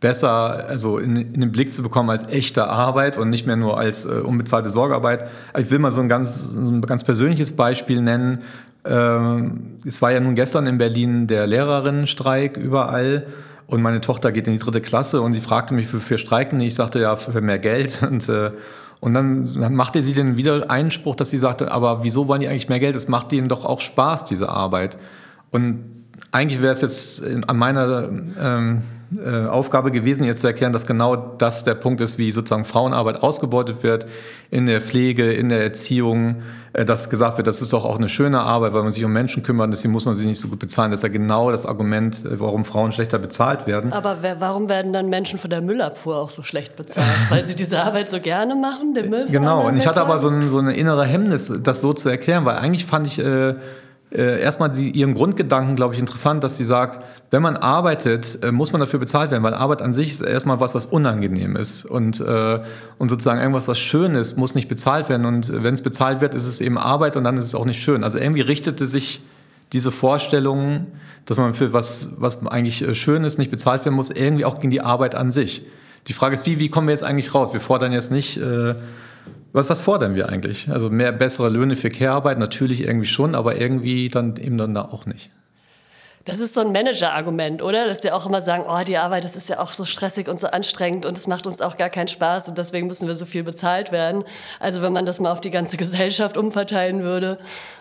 [0.00, 3.78] besser also in, in, den Blick zu bekommen als echte Arbeit und nicht mehr nur
[3.78, 5.28] als äh, unbezahlte Sorgearbeit?
[5.58, 8.44] Ich will mal so ein ganz, so ein ganz persönliches Beispiel nennen.
[8.84, 13.26] Ähm, es war ja nun gestern in Berlin der Lehrerinnenstreik überall.
[13.68, 16.58] Und meine Tochter geht in die dritte Klasse und sie fragte mich, für, für Streiken.
[16.60, 18.02] Ich sagte ja, für mehr Geld.
[18.08, 18.50] Und, äh,
[19.00, 22.48] und dann, dann machte sie den wieder Einspruch, dass sie sagte, aber wieso wollen die
[22.48, 22.96] eigentlich mehr Geld?
[22.96, 24.98] Es macht ihnen doch auch Spaß, diese Arbeit.
[25.52, 25.84] Und
[26.32, 28.08] eigentlich wäre es jetzt an meiner
[28.40, 28.82] ähm,
[29.16, 33.22] äh, Aufgabe gewesen, jetzt zu erklären, dass genau das der Punkt ist, wie sozusagen Frauenarbeit
[33.22, 34.06] ausgebeutet wird
[34.50, 36.42] in der Pflege, in der Erziehung,
[36.74, 39.12] äh, dass gesagt wird, das ist doch auch eine schöne Arbeit, weil man sich um
[39.12, 40.90] Menschen kümmert, deswegen muss man sie nicht so gut bezahlen.
[40.90, 43.94] Das ist ja genau das Argument, äh, warum Frauen schlechter bezahlt werden.
[43.94, 47.08] Aber wer, warum werden dann Menschen von der Müllabfuhr auch so schlecht bezahlt?
[47.30, 50.28] weil sie diese Arbeit so gerne machen, den Müll Genau, und ich hatte aber so,
[50.28, 53.18] ein, so eine innere Hemmnis, das so zu erklären, weil eigentlich fand ich...
[53.18, 53.54] Äh,
[54.10, 58.52] äh, erstmal die, ihren Grundgedanken, glaube ich, interessant, dass sie sagt, wenn man arbeitet, äh,
[58.52, 61.84] muss man dafür bezahlt werden, weil Arbeit an sich ist erstmal was, was unangenehm ist.
[61.84, 62.60] Und, äh,
[62.96, 65.26] und sozusagen irgendwas, was schön ist, muss nicht bezahlt werden.
[65.26, 67.82] Und wenn es bezahlt wird, ist es eben Arbeit und dann ist es auch nicht
[67.82, 68.02] schön.
[68.02, 69.20] Also irgendwie richtete sich
[69.72, 70.86] diese Vorstellung,
[71.26, 74.54] dass man für was, was eigentlich äh, schön ist, nicht bezahlt werden muss, irgendwie auch
[74.54, 75.66] gegen die Arbeit an sich.
[76.06, 77.52] Die Frage ist, wie, wie kommen wir jetzt eigentlich raus?
[77.52, 78.38] Wir fordern jetzt nicht...
[78.38, 78.74] Äh,
[79.52, 80.68] was, was fordern wir eigentlich?
[80.70, 85.06] Also mehr bessere Löhne für Care-Arbeit natürlich irgendwie schon, aber irgendwie dann eben dann auch
[85.06, 85.30] nicht.
[86.28, 87.86] Das ist so ein Manager-Argument, oder?
[87.86, 90.38] Dass die auch immer sagen, oh, die Arbeit, das ist ja auch so stressig und
[90.38, 93.24] so anstrengend und es macht uns auch gar keinen Spaß und deswegen müssen wir so
[93.24, 94.24] viel bezahlt werden.
[94.60, 97.38] Also wenn man das mal auf die ganze Gesellschaft umverteilen würde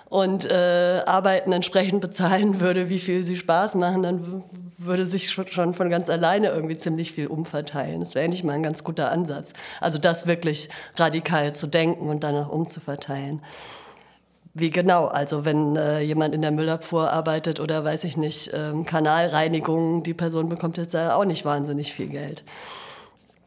[0.08, 4.44] und äh, Arbeiten entsprechend bezahlen würde, wie viel sie Spaß machen, dann
[4.78, 8.00] würde sich schon von ganz alleine irgendwie ziemlich viel umverteilen.
[8.00, 9.52] Das wäre eigentlich mal ein ganz guter Ansatz.
[9.82, 13.42] Also das wirklich radikal zu denken und danach umzuverteilen.
[14.60, 15.06] Wie genau?
[15.06, 20.16] Also wenn äh, jemand in der Müllabfuhr arbeitet oder weiß ich nicht, ähm, Kanalreinigung, die
[20.16, 22.44] Person bekommt jetzt auch nicht wahnsinnig viel Geld.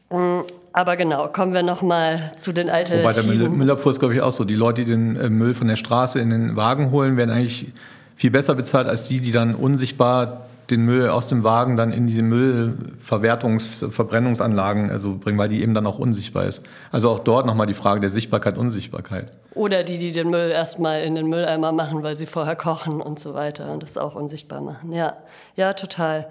[0.09, 0.43] Mhm.
[0.73, 3.29] Aber genau, kommen wir noch mal zu den Alternativen.
[3.29, 4.45] Wobei der Müllabfuhr ist, glaube ich, auch so.
[4.45, 7.73] Die Leute, die den äh, Müll von der Straße in den Wagen holen, werden eigentlich
[8.15, 12.07] viel besser bezahlt als die, die dann unsichtbar den Müll aus dem Wagen dann in
[12.07, 16.65] diese Müllverwertungs-, Verbrennungsanlagen also bringen, weil die eben dann auch unsichtbar ist.
[16.91, 19.31] Also auch dort nochmal die Frage der Sichtbarkeit, Unsichtbarkeit.
[19.53, 23.19] Oder die, die den Müll erstmal in den Mülleimer machen, weil sie vorher kochen und
[23.19, 24.93] so weiter und das auch unsichtbar machen.
[24.93, 25.17] Ja,
[25.55, 26.27] ja, total.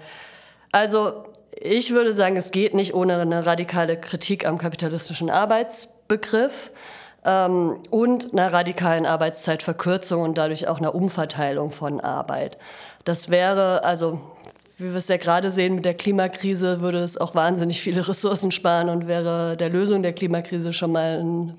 [0.71, 1.23] Also
[1.59, 6.71] ich würde sagen, es geht nicht ohne eine radikale Kritik am kapitalistischen Arbeitsbegriff
[7.25, 12.57] ähm, und einer radikalen Arbeitszeitverkürzung und dadurch auch einer Umverteilung von Arbeit.
[13.03, 14.21] Das wäre, also
[14.81, 18.51] wie wir es ja gerade sehen mit der Klimakrise, würde es auch wahnsinnig viele Ressourcen
[18.51, 21.53] sparen und wäre der Lösung der Klimakrise schon mal ein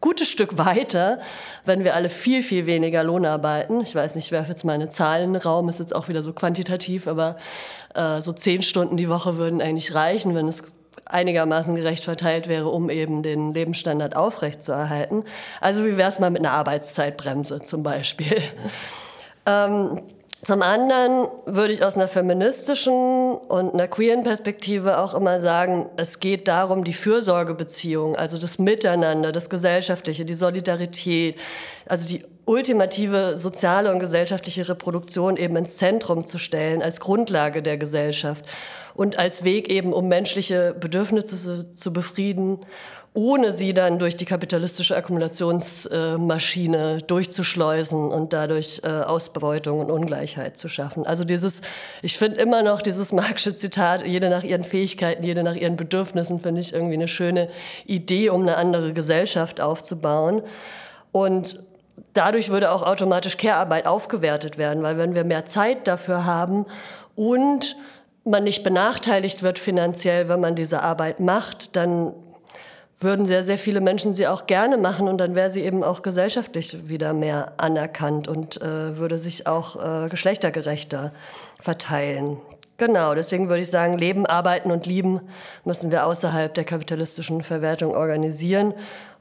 [0.00, 1.18] gutes Stück weiter,
[1.64, 3.80] wenn wir alle viel, viel weniger Lohn arbeiten.
[3.80, 6.08] Ich weiß nicht, ich werfe jetzt mal eine Zahl in den Raum, ist jetzt auch
[6.08, 7.36] wieder so quantitativ, aber
[7.94, 10.62] äh, so zehn Stunden die Woche würden eigentlich reichen, wenn es
[11.12, 15.24] einigermaßen gerecht verteilt wäre, um eben den Lebensstandard aufrechtzuerhalten.
[15.60, 18.40] Also wie wäre es mal mit einer Arbeitszeitbremse zum Beispiel?
[19.46, 20.00] ähm,
[20.42, 26.18] zum anderen würde ich aus einer feministischen und einer queeren Perspektive auch immer sagen, es
[26.18, 31.38] geht darum, die Fürsorgebeziehung, also das Miteinander, das Gesellschaftliche, die Solidarität,
[31.86, 37.78] also die ultimative soziale und gesellschaftliche Reproduktion eben ins Zentrum zu stellen, als Grundlage der
[37.78, 38.44] Gesellschaft
[38.94, 42.58] und als Weg eben, um menschliche Bedürfnisse zu befrieden
[43.12, 50.68] ohne sie dann durch die kapitalistische Akkumulationsmaschine durchzuschleusen und dadurch äh, Ausbeutung und Ungleichheit zu
[50.68, 51.04] schaffen.
[51.04, 51.60] Also dieses,
[52.02, 56.38] ich finde immer noch dieses Marxische Zitat, jede nach ihren Fähigkeiten, jede nach ihren Bedürfnissen,
[56.38, 57.48] finde ich irgendwie eine schöne
[57.84, 60.42] Idee, um eine andere Gesellschaft aufzubauen.
[61.10, 61.58] Und
[62.14, 66.66] dadurch würde auch automatisch Care-Arbeit aufgewertet werden, weil wenn wir mehr Zeit dafür haben
[67.16, 67.76] und
[68.24, 72.12] man nicht benachteiligt wird finanziell, wenn man diese Arbeit macht, dann
[73.00, 76.02] würden sehr, sehr viele Menschen sie auch gerne machen und dann wäre sie eben auch
[76.02, 81.12] gesellschaftlich wieder mehr anerkannt und äh, würde sich auch äh, geschlechtergerechter
[81.60, 82.36] verteilen.
[82.76, 85.20] Genau, deswegen würde ich sagen, Leben, Arbeiten und Lieben
[85.64, 88.74] müssen wir außerhalb der kapitalistischen Verwertung organisieren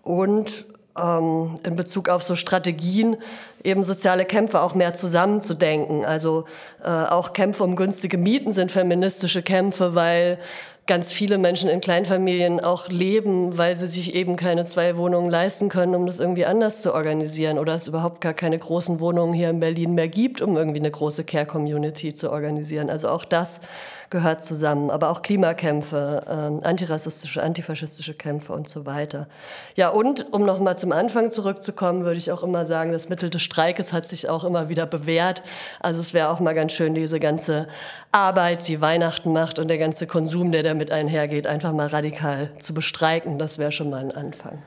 [0.04, 0.66] und
[1.02, 3.18] ähm, in Bezug auf so Strategien
[3.64, 6.06] eben soziale Kämpfe auch mehr zusammenzudenken.
[6.06, 6.46] Also
[6.84, 10.40] äh, auch Kämpfe um günstige Mieten sind feministische Kämpfe, weil
[10.88, 15.70] ganz viele Menschen in Kleinfamilien auch leben, weil sie sich eben keine zwei Wohnungen leisten
[15.70, 19.52] können, um das irgendwie anders zu organisieren oder es überhaupt gar keine großen Wohnungen hier
[19.52, 22.90] in Berlin mehr gibt, um irgendwie eine große Care-Community zu organisieren.
[22.90, 23.62] Also auch das
[24.10, 29.28] gehört zusammen, aber auch Klimakämpfe, äh, antirassistische, antifaschistische Kämpfe und so weiter.
[29.76, 33.44] Ja, und um nochmal zum Anfang zurückzukommen, würde ich auch immer sagen, das Mittel des
[33.44, 35.44] Streikes hat sich auch immer wieder bewährt.
[35.80, 37.68] Also es wäre auch mal ganz schön, diese ganze
[38.12, 42.74] Arbeit, die Weihnachten macht und der ganze Konsum, der damit einhergeht, einfach mal radikal zu
[42.74, 43.38] bestreiken.
[43.38, 44.60] Das wäre schon mal ein Anfang.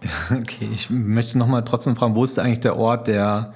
[0.30, 3.54] Okay, ich möchte nochmal trotzdem fragen, wo ist eigentlich der Ort der,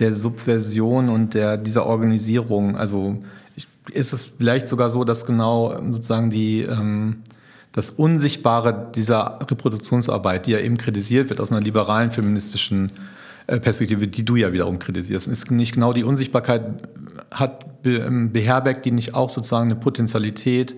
[0.00, 2.76] der Subversion und der, dieser Organisierung?
[2.76, 3.22] Also
[3.92, 7.22] ist es vielleicht sogar so, dass genau sozusagen die, ähm,
[7.72, 12.90] das Unsichtbare dieser Reproduktionsarbeit, die ja eben kritisiert wird aus einer liberalen feministischen
[13.46, 16.62] äh, Perspektive, die du ja wiederum kritisierst, ist nicht genau die Unsichtbarkeit
[17.30, 20.76] hat ähm, beherbergt die nicht auch sozusagen eine Potentialität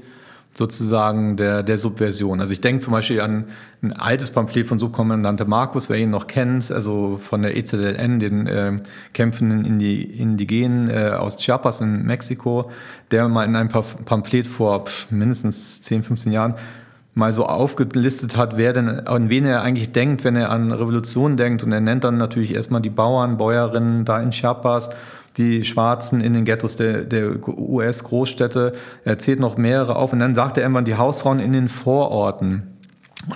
[0.56, 2.40] sozusagen der, der Subversion.
[2.40, 3.44] Also ich denke zum Beispiel an
[3.82, 8.46] ein altes Pamphlet von Subkommandante Markus, wer ihn noch kennt, also von der EZLN, den
[8.46, 8.72] äh,
[9.12, 12.70] kämpfenden Indi Indigenen äh, aus Chiapas in Mexiko,
[13.10, 16.54] der mal in einem Pamphlet vor pff, mindestens 10, 15 Jahren
[17.14, 21.38] mal so aufgelistet hat, wer denn, an wen er eigentlich denkt, wenn er an Revolution
[21.38, 21.64] denkt.
[21.64, 24.90] Und er nennt dann natürlich erstmal die Bauern, Bäuerinnen da in Chiapas
[25.36, 28.72] die Schwarzen in den Ghettos der, der US-Großstädte.
[29.04, 32.62] Er zählt noch mehrere auf und dann sagt er irgendwann die Hausfrauen in den Vororten.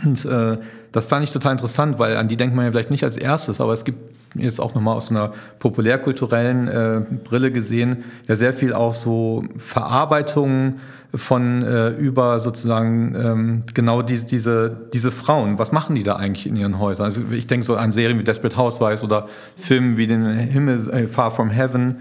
[0.05, 0.57] Und äh,
[0.93, 3.61] das fand ich total interessant, weil an die denkt man ja vielleicht nicht als erstes,
[3.61, 3.99] aber es gibt
[4.35, 10.81] jetzt auch nochmal aus einer populärkulturellen äh, Brille gesehen, ja sehr viel auch so Verarbeitungen
[11.15, 15.59] von äh, über sozusagen ähm, genau diese, diese, diese Frauen.
[15.59, 17.07] Was machen die da eigentlich in ihren Häusern?
[17.07, 21.07] Also ich denke so an Serien wie Desperate Housewives oder Filmen wie den Himmel äh,
[21.07, 21.97] Far From Heaven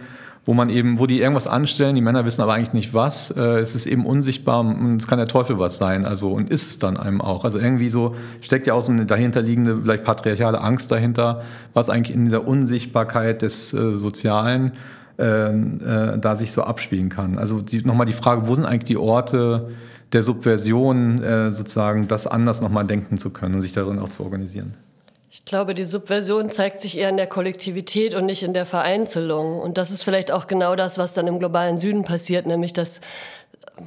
[0.50, 3.30] wo man eben, wo die irgendwas anstellen, die Männer wissen aber eigentlich nicht was.
[3.30, 6.06] Äh, es ist eben unsichtbar und es kann der Teufel was sein.
[6.06, 7.44] Also und ist es dann einem auch.
[7.44, 11.44] Also irgendwie so steckt ja auch so eine dahinterliegende, vielleicht patriarchale Angst dahinter,
[11.76, 14.72] was eigentlich in dieser Unsichtbarkeit des äh, Sozialen
[15.20, 17.38] äh, äh, da sich so abspielen kann.
[17.38, 19.70] Also nochmal die Frage, wo sind eigentlich die Orte
[20.14, 24.24] der Subversion, äh, sozusagen das anders nochmal denken zu können und sich darin auch zu
[24.24, 24.74] organisieren?
[25.32, 29.60] Ich glaube, die Subversion zeigt sich eher in der Kollektivität und nicht in der Vereinzelung.
[29.60, 33.00] Und das ist vielleicht auch genau das, was dann im globalen Süden passiert, nämlich dass,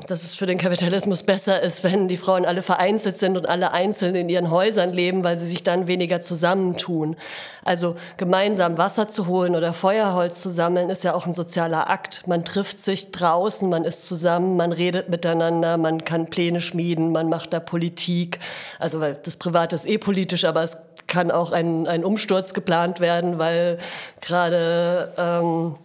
[0.07, 3.73] dass es für den Kapitalismus besser ist, wenn die Frauen alle vereinzelt sind und alle
[3.73, 7.17] einzeln in ihren Häusern leben, weil sie sich dann weniger zusammentun.
[7.65, 12.27] Also gemeinsam Wasser zu holen oder Feuerholz zu sammeln, ist ja auch ein sozialer Akt.
[12.27, 17.29] Man trifft sich draußen, man ist zusammen, man redet miteinander, man kann Pläne schmieden, man
[17.29, 18.39] macht da Politik.
[18.79, 23.01] Also weil das Private ist eh politisch, aber es kann auch ein, ein Umsturz geplant
[23.01, 23.79] werden, weil
[24.21, 25.77] gerade ähm,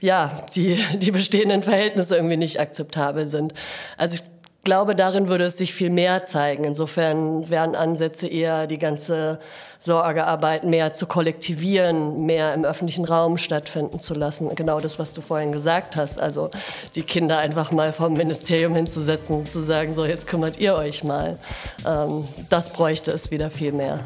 [0.00, 3.54] ja, die, die bestehenden Verhältnisse irgendwie nicht akzeptabel sind.
[3.96, 4.22] Also ich
[4.64, 6.64] glaube, darin würde es sich viel mehr zeigen.
[6.64, 9.38] Insofern wären Ansätze eher, die ganze
[9.78, 14.54] Sorgearbeit mehr zu kollektivieren, mehr im öffentlichen Raum stattfinden zu lassen.
[14.54, 16.20] Genau das, was du vorhin gesagt hast.
[16.20, 16.50] Also
[16.96, 21.02] die Kinder einfach mal vom Ministerium hinzusetzen und zu sagen, so jetzt kümmert ihr euch
[21.02, 21.38] mal.
[21.86, 24.00] Ähm, das bräuchte es wieder viel mehr.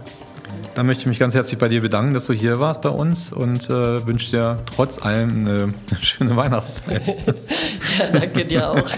[0.74, 3.30] Dann möchte ich mich ganz herzlich bei dir bedanken, dass du hier warst bei uns
[3.32, 7.06] und äh, wünsche dir trotz allem eine schöne Weihnachtszeit.
[7.06, 8.88] ja, danke dir auch.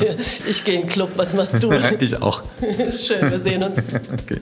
[0.48, 1.72] Ich gehe in den Club, was machst du?
[2.00, 2.42] ich auch.
[2.61, 3.82] Schön, wir sehen uns.
[4.12, 4.40] Okay.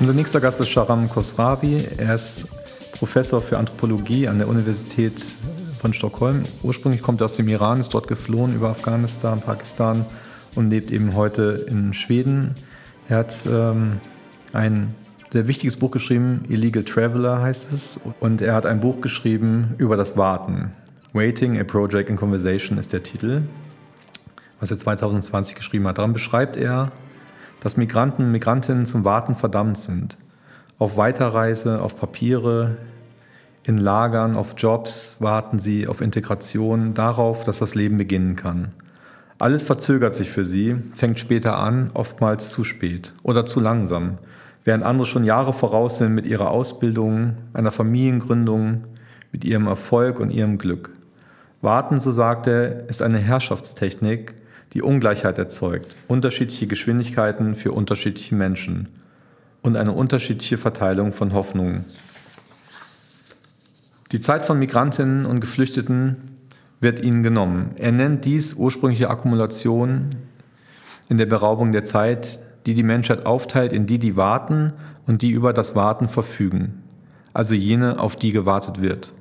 [0.00, 1.82] Unser nächster Gast ist Sharam Khosravi.
[1.96, 2.46] Er ist
[2.92, 5.24] Professor für Anthropologie an der Universität
[5.80, 6.44] von Stockholm.
[6.62, 10.04] Ursprünglich kommt er aus dem Iran, ist dort geflohen über Afghanistan, Pakistan
[10.54, 12.54] und lebt eben heute in Schweden.
[13.08, 14.00] Er hat ähm,
[14.52, 14.94] ein
[15.30, 18.00] sehr wichtiges Buch geschrieben, Illegal Traveler heißt es.
[18.20, 20.72] Und er hat ein Buch geschrieben über das Warten.
[21.12, 23.42] Waiting, a Project in Conversation ist der Titel,
[24.60, 25.98] was er 2020 geschrieben hat.
[25.98, 26.92] Daran beschreibt er,
[27.60, 30.16] dass Migranten und Migrantinnen zum Warten verdammt sind.
[30.78, 32.76] Auf Weiterreise, auf Papiere,
[33.64, 38.72] in Lagern, auf Jobs warten sie, auf Integration, darauf, dass das Leben beginnen kann.
[39.40, 44.18] Alles verzögert sich für sie, fängt später an, oftmals zu spät oder zu langsam,
[44.64, 48.82] während andere schon Jahre voraus sind mit ihrer Ausbildung, einer Familiengründung,
[49.30, 50.90] mit ihrem Erfolg und ihrem Glück.
[51.62, 54.34] Warten, so sagt er, ist eine Herrschaftstechnik,
[54.72, 58.88] die Ungleichheit erzeugt, unterschiedliche Geschwindigkeiten für unterschiedliche Menschen
[59.62, 61.84] und eine unterschiedliche Verteilung von Hoffnungen.
[64.10, 66.37] Die Zeit von Migrantinnen und Geflüchteten
[66.80, 67.72] wird ihnen genommen.
[67.76, 70.10] Er nennt dies ursprüngliche Akkumulation
[71.08, 74.74] in der Beraubung der Zeit, die die Menschheit aufteilt in die, die warten
[75.06, 76.82] und die über das Warten verfügen,
[77.32, 79.14] also jene, auf die gewartet wird.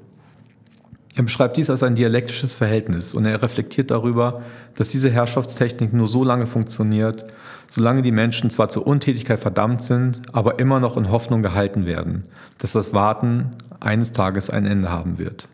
[1.15, 4.43] Er beschreibt dies als ein dialektisches Verhältnis und er reflektiert darüber,
[4.75, 7.25] dass diese Herrschaftstechnik nur so lange funktioniert,
[7.69, 12.23] solange die Menschen zwar zur Untätigkeit verdammt sind, aber immer noch in Hoffnung gehalten werden,
[12.59, 15.49] dass das Warten eines Tages ein Ende haben wird.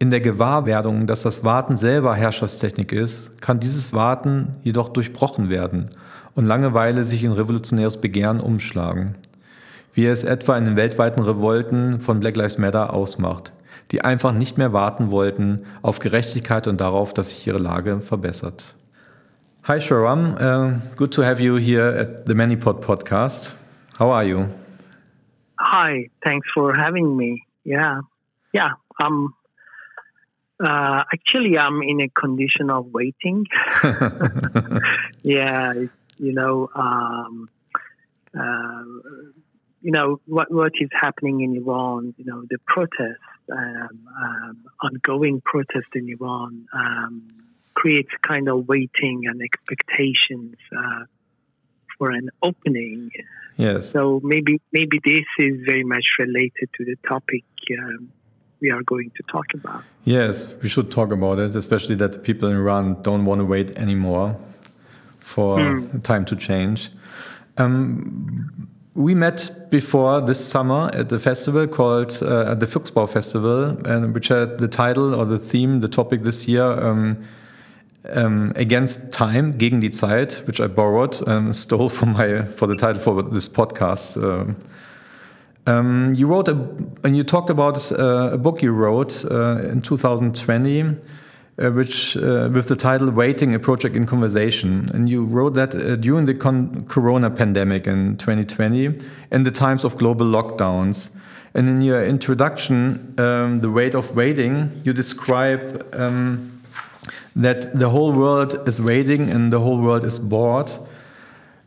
[0.00, 5.90] In der Gewahrwerdung, dass das Warten selber Herrschaftstechnik ist, kann dieses Warten jedoch durchbrochen werden
[6.34, 9.12] und Langeweile sich in revolutionäres Begehren umschlagen,
[9.94, 13.52] wie es etwa in den weltweiten Revolten von Black Lives Matter ausmacht
[13.90, 18.74] die einfach nicht mehr warten wollten auf Gerechtigkeit und darauf, dass sich ihre Lage verbessert.
[19.64, 23.56] Hi Sharam, uh, good to have you here at the Manipod podcast.
[23.98, 24.46] How are you?
[25.60, 27.42] Hi, thanks for having me.
[27.64, 28.00] Yeah,
[28.54, 28.70] yeah,
[29.04, 29.34] um,
[30.62, 33.46] uh, actually, I'm in a condition of waiting.
[35.22, 35.72] yeah,
[36.18, 37.48] you know, um,
[38.38, 38.84] uh,
[39.80, 42.14] you know what what is happening in Iran.
[42.18, 43.18] You know, the protests
[43.50, 47.28] um, um, ongoing protest in Iran um,
[47.74, 51.04] creates kind of waiting and expectations uh,
[51.96, 53.10] for an opening.
[53.56, 53.90] Yes.
[53.90, 57.44] So maybe maybe this is very much related to the topic
[57.78, 58.12] um,
[58.60, 59.82] we are going to talk about.
[60.04, 63.44] Yes, we should talk about it, especially that the people in Iran don't want to
[63.44, 64.36] wait anymore
[65.18, 66.02] for mm.
[66.02, 66.90] time to change.
[67.56, 74.14] Um, we met before this summer at the festival called uh, the Fuchsbau Festival, and
[74.14, 77.24] which had the title or the theme, the topic this year, um,
[78.12, 82.76] um, against time, gegen die Zeit, which I borrowed, and stole from my for the
[82.76, 84.16] title for this podcast.
[84.22, 84.56] Um,
[85.70, 86.56] um, you wrote a,
[87.04, 90.96] and you talked about uh, a book you wrote uh, in 2020
[91.60, 95.74] uh, which uh, with the title "Waiting: A Project in Conversation," and you wrote that
[95.74, 96.34] uh, during the
[96.88, 98.96] Corona pandemic in 2020,
[99.30, 101.10] in the times of global lockdowns.
[101.52, 106.62] And in your introduction, um, "The Weight of Waiting," you describe um,
[107.36, 110.70] that the whole world is waiting and the whole world is bored,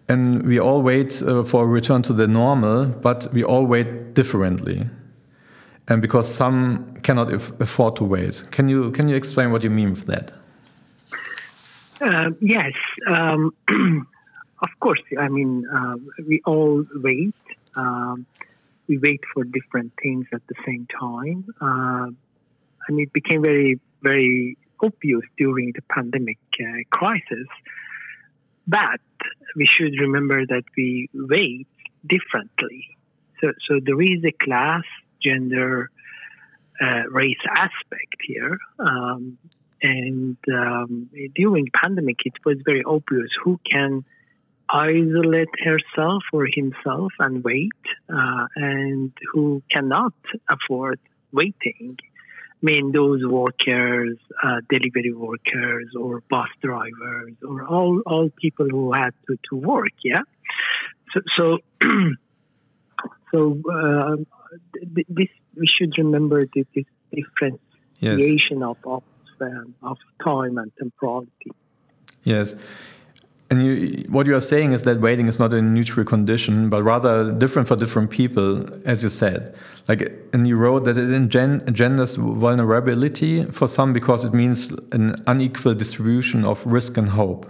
[0.09, 4.13] and we all wait uh, for a return to the normal, but we all wait
[4.13, 4.89] differently
[5.87, 8.43] and because some cannot afford to wait.
[8.51, 10.31] Can you can you explain what you mean with that?
[12.01, 12.73] Uh, yes,
[13.07, 13.53] um,
[14.61, 15.01] of course.
[15.19, 15.95] I mean, uh,
[16.27, 17.35] we all wait.
[17.75, 18.25] Um,
[18.87, 22.07] we wait for different things at the same time, uh,
[22.87, 27.47] and it became very very obvious during the pandemic uh, crisis.
[28.67, 29.01] But
[29.55, 31.67] we should remember that we wait
[32.07, 32.97] differently.
[33.41, 34.83] So, so there is a class
[35.21, 35.89] gender
[36.81, 38.57] uh, race aspect here.
[38.79, 39.37] Um,
[39.81, 44.05] and um, during pandemic, it was very obvious who can
[44.69, 47.69] isolate herself or himself and wait,
[48.09, 50.13] uh, and who cannot
[50.49, 50.99] afford
[51.31, 51.97] waiting.
[52.63, 58.93] I mean, those workers, uh, delivery workers, or bus drivers, or all all people who
[58.93, 59.91] had to, to work.
[60.03, 60.21] Yeah.
[61.13, 61.57] So so
[63.31, 64.15] so uh,
[65.09, 68.61] this we should remember this, this differentiation yes.
[68.61, 69.03] of of,
[69.41, 71.51] um, of time and temporality.
[72.23, 72.55] Yes.
[73.53, 76.81] And you, what you are saying is that waiting is not a neutral condition, but
[76.81, 79.53] rather different for different people, as you said.
[79.87, 85.75] Like, and you wrote that it engenders vulnerability for some because it means an unequal
[85.75, 87.45] distribution of risk and hope.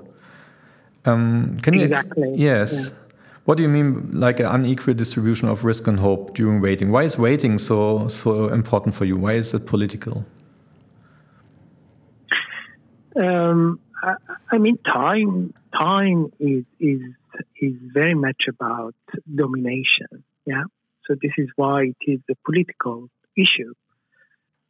[1.06, 1.88] Um, can you?
[2.36, 2.90] Yes.
[2.90, 2.96] Yeah.
[3.46, 6.92] What do you mean, like an unequal distribution of risk and hope during waiting?
[6.92, 9.16] Why is waiting so so important for you?
[9.16, 10.26] Why is it political?
[13.16, 14.16] Um, I,
[14.52, 17.02] I, mean, time time is is
[17.62, 18.96] is very much about
[19.34, 20.24] domination.
[20.46, 20.64] Yeah.
[21.08, 23.74] So this is why it is a political issue.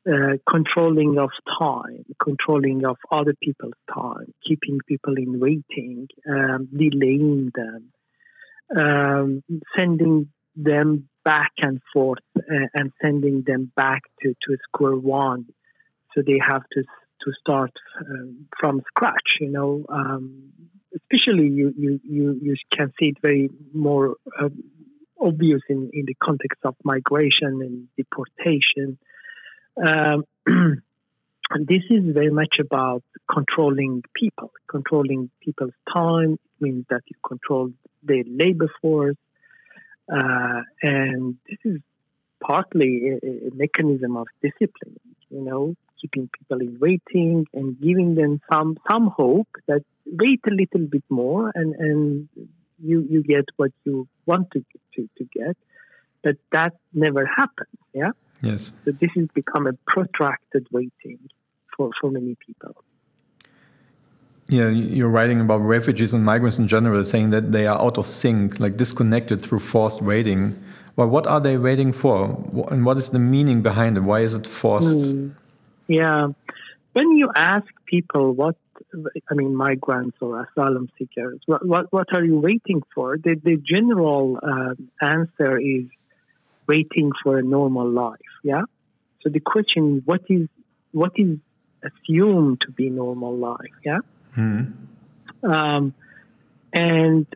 [0.05, 7.51] Uh, controlling of time, controlling of other people's time, keeping people in waiting, um, delaying
[7.55, 7.93] them,
[8.77, 9.43] um,
[9.77, 10.27] sending
[10.57, 15.45] them back and forth, uh, and sending them back to, to square one.
[16.13, 16.83] So they have to
[17.23, 19.37] to start um, from scratch.
[19.39, 20.51] You know, um,
[20.95, 24.49] especially you, you you you can see it very more uh,
[25.19, 28.97] obvious in in the context of migration and deportation.
[29.77, 30.81] Um, and
[31.67, 36.39] this is very much about controlling people, controlling people's time.
[36.59, 37.71] Means that you control
[38.03, 39.17] their labor force,
[40.11, 41.81] uh, and this is
[42.41, 44.99] partly a, a mechanism of discipline.
[45.29, 50.51] You know, keeping people in waiting and giving them some some hope that wait a
[50.51, 52.29] little bit more and and
[52.79, 55.57] you you get what you want to to, to get
[56.23, 61.19] but that never happens yeah yes so this has become a protracted waiting
[61.75, 62.75] for for many people
[64.49, 68.05] yeah, you're writing about refugees and migrants in general, saying that they are out of
[68.05, 70.61] sync, like disconnected through forced waiting.
[70.95, 72.25] Well, what are they waiting for?
[72.69, 74.01] And what is the meaning behind it?
[74.01, 74.95] Why is it forced?
[74.95, 75.35] Mm.
[75.87, 76.27] Yeah.
[76.91, 78.55] When you ask people what,
[79.29, 83.17] I mean, migrants or asylum seekers, what, what, what are you waiting for?
[83.17, 84.73] The, the general uh,
[85.05, 85.85] answer is
[86.67, 88.19] waiting for a normal life.
[88.43, 88.63] Yeah.
[89.21, 90.47] So the question is, what is,
[90.91, 91.37] what is
[91.83, 93.57] assumed to be normal life?
[93.83, 93.99] Yeah.
[94.37, 95.51] Mm-hmm.
[95.51, 95.93] Um,
[96.71, 97.27] and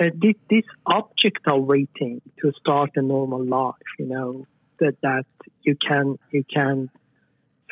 [0.00, 4.46] uh, this, this object of waiting to start a normal life, you know,
[4.80, 5.26] that, that
[5.62, 6.90] you can, you can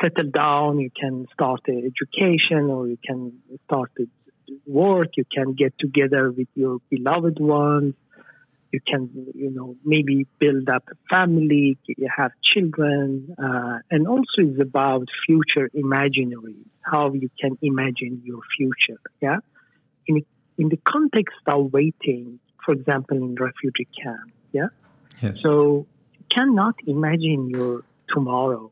[0.00, 3.32] settle down, you can start education, or you can
[3.66, 3.90] start
[4.66, 7.94] work, you can get together with your beloved ones,
[8.72, 14.38] you can, you know, maybe build up a family, you have children, uh, and also
[14.38, 19.38] it's about future imaginary, how you can imagine your future, yeah?
[20.06, 20.24] In,
[20.58, 24.66] in the context of waiting, for example, in refugee camp, yeah?
[25.22, 25.40] Yes.
[25.40, 25.86] So
[26.18, 27.82] you cannot imagine your
[28.12, 28.70] tomorrow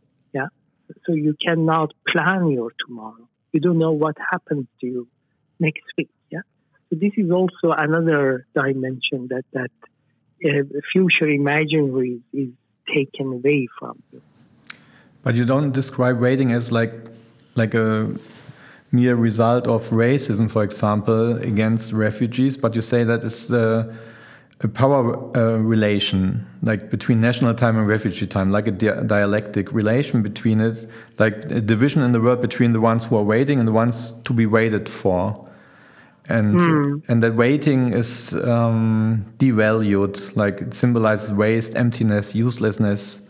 [1.06, 3.28] so you cannot plan your tomorrow.
[3.52, 5.08] You don't know what happens to you
[5.58, 6.10] next week.
[6.30, 6.40] Yeah.
[6.90, 9.70] So this is also another dimension that that
[10.44, 12.50] uh, future imaginary is
[12.92, 14.20] taken away from you.
[15.22, 16.94] But you don't describe waiting as like
[17.54, 18.14] like a
[18.90, 23.92] mere result of racism, for example, against refugees, but you say that it's uh,
[24.64, 29.70] a power uh, relation, like between national time and refugee time, like a di dialectic
[29.72, 30.86] relation between it,
[31.18, 34.14] like a division in the world between the ones who are waiting and the ones
[34.24, 35.48] to be waited for.
[36.30, 37.02] And, mm.
[37.08, 43.20] and that waiting is um, devalued, like it symbolizes waste, emptiness, uselessness.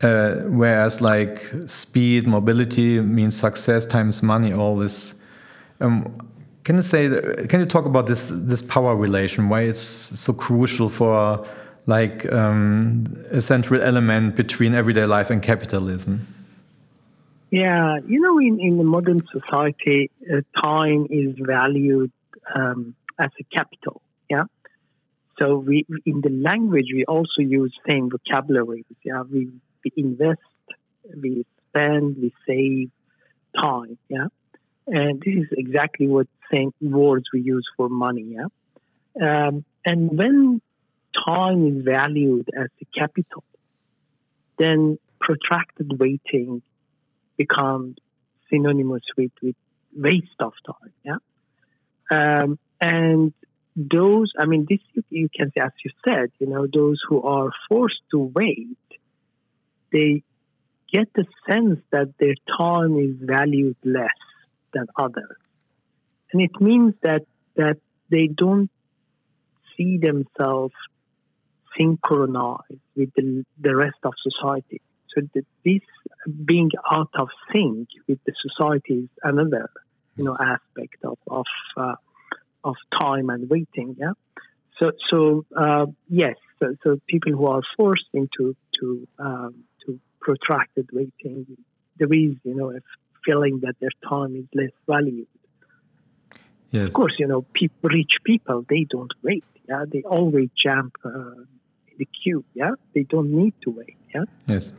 [0.00, 5.16] Uh, whereas, like speed, mobility means success times money, all this.
[5.80, 6.30] Um,
[6.64, 7.08] can you say?
[7.48, 9.48] Can you talk about this this power relation?
[9.48, 11.46] Why it's so crucial for
[11.86, 16.26] like um, a central element between everyday life and capitalism?
[17.50, 22.10] Yeah, you know, in, in the modern society, uh, time is valued
[22.54, 24.00] um, as a capital.
[24.28, 24.44] Yeah,
[25.38, 28.86] so we in the language we also use same vocabularies.
[29.04, 29.50] Yeah, we,
[29.84, 30.40] we invest,
[31.14, 32.90] we spend, we save
[33.60, 33.98] time.
[34.08, 34.28] Yeah,
[34.86, 38.36] and this is exactly what same words we use for money.
[38.36, 38.46] Yeah?
[39.20, 40.60] Um, and when
[41.26, 43.44] time is valued as a capital,
[44.58, 46.62] then protracted waiting
[47.36, 47.96] becomes
[48.50, 49.56] synonymous with, with
[49.96, 50.92] waste of time.
[51.04, 51.16] Yeah.
[52.10, 53.32] Um, and
[53.76, 57.22] those, I mean, this you, you can say, as you said, you know, those who
[57.22, 58.76] are forced to wait,
[59.92, 60.22] they
[60.92, 64.10] get the sense that their time is valued less
[64.74, 65.36] than others.
[66.32, 67.22] And it means that,
[67.56, 67.78] that
[68.10, 68.70] they don't
[69.76, 70.74] see themselves
[71.78, 74.80] synchronized with the, the rest of society.
[75.14, 75.22] So
[75.64, 75.80] this
[76.44, 79.70] being out of sync with the society is another,
[80.16, 81.44] you know, aspect of of,
[81.76, 81.94] uh,
[82.64, 83.96] of time and waiting.
[83.98, 84.12] Yeah.
[84.80, 86.36] So so uh, yes.
[86.60, 91.46] So, so, people who are forced into to um, to protracted waiting,
[91.98, 92.80] there is you know a
[93.24, 95.26] feeling that their time is less valued.
[96.70, 96.88] Yes.
[96.88, 99.44] Of course, you know, pe- rich people they don't wait.
[99.68, 102.44] Yeah, they always jump uh, in the queue.
[102.54, 103.96] Yeah, they don't need to wait.
[104.14, 104.24] Yeah.
[104.46, 104.72] Yes.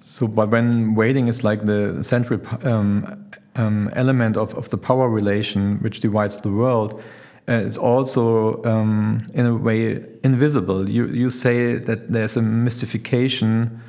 [0.00, 5.08] So, but when waiting is like the central um, um, element of, of the power
[5.08, 7.02] relation which divides the world,
[7.48, 10.88] uh, it's also um, in a way invisible.
[10.88, 13.80] You you say that there's a mystification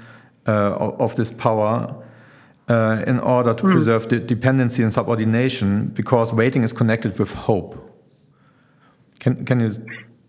[0.48, 1.96] uh, of this power
[2.70, 3.72] uh, in order to mm.
[3.72, 7.76] preserve the dependency and subordination, because waiting is connected with hope.
[9.20, 9.70] Can can you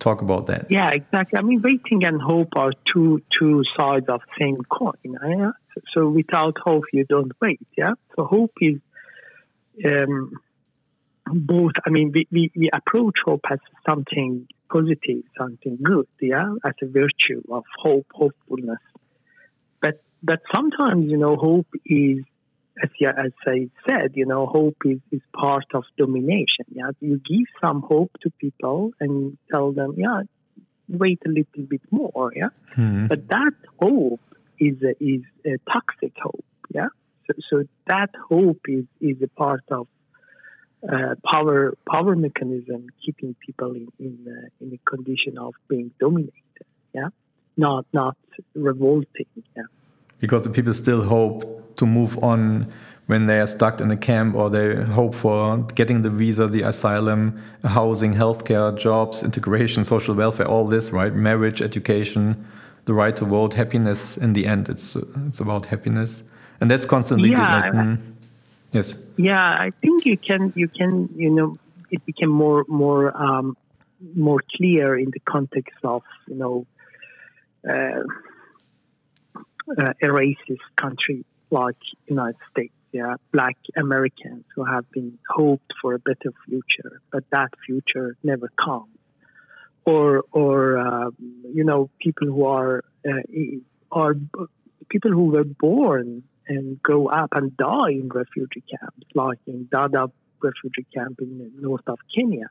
[0.01, 0.71] talk about that?
[0.71, 1.39] Yeah, exactly.
[1.39, 4.93] I mean, waiting and hope are two two sides of the same coin.
[5.05, 5.53] Yeah?
[5.93, 7.61] So without hope, you don't wait.
[7.77, 7.95] Yeah.
[8.17, 8.79] So hope is
[9.85, 10.33] um,
[11.27, 11.73] both.
[11.87, 16.09] I mean, we, we, we approach hope as something positive, something good.
[16.21, 18.81] Yeah, as a virtue of hope, hopefulness.
[19.81, 22.25] But but sometimes you know, hope is
[22.83, 26.67] as, as I said, you know, hope is, is part of domination.
[26.73, 30.23] Yeah, you give some hope to people and tell them, yeah,
[30.89, 32.33] wait a little bit more.
[32.35, 33.07] Yeah, mm-hmm.
[33.07, 34.21] but that hope
[34.59, 36.45] is a, is a toxic hope.
[36.75, 36.89] Yeah,
[37.27, 39.87] so, so that hope is is a part of
[40.83, 46.33] uh, power power mechanism keeping people in in, uh, in a condition of being dominated.
[46.95, 47.09] Yeah,
[47.57, 48.17] not not
[48.55, 49.27] revolting.
[49.57, 49.65] Yeah,
[50.21, 52.71] because the people still hope to move on
[53.07, 56.63] when they are stuck in a camp or they hope for getting the visa, the
[56.63, 61.13] asylum, housing, healthcare, jobs, integration, social welfare, all this, right?
[61.13, 62.47] Marriage, education,
[62.85, 64.17] the right to vote, happiness.
[64.17, 64.95] In the end, it's
[65.27, 66.23] it's about happiness,
[66.61, 67.61] and that's constantly yeah.
[67.61, 67.99] Like, mm,
[68.71, 68.97] yes.
[69.17, 71.57] Yeah, I think you can you can you know
[71.91, 73.57] it became more more um,
[74.15, 76.67] more clear in the context of you know.
[77.69, 78.05] Uh,
[79.79, 82.75] uh, a racist country like United States.
[82.93, 88.51] Yeah, black Americans who have been hoped for a better future, but that future never
[88.63, 88.89] comes.
[89.85, 91.15] Or, or um,
[91.55, 93.23] you know, people who are uh,
[93.93, 94.15] are
[94.89, 100.11] people who were born and grow up and die in refugee camps, like in Dadaab
[100.43, 102.51] refugee camp in the north of Kenya.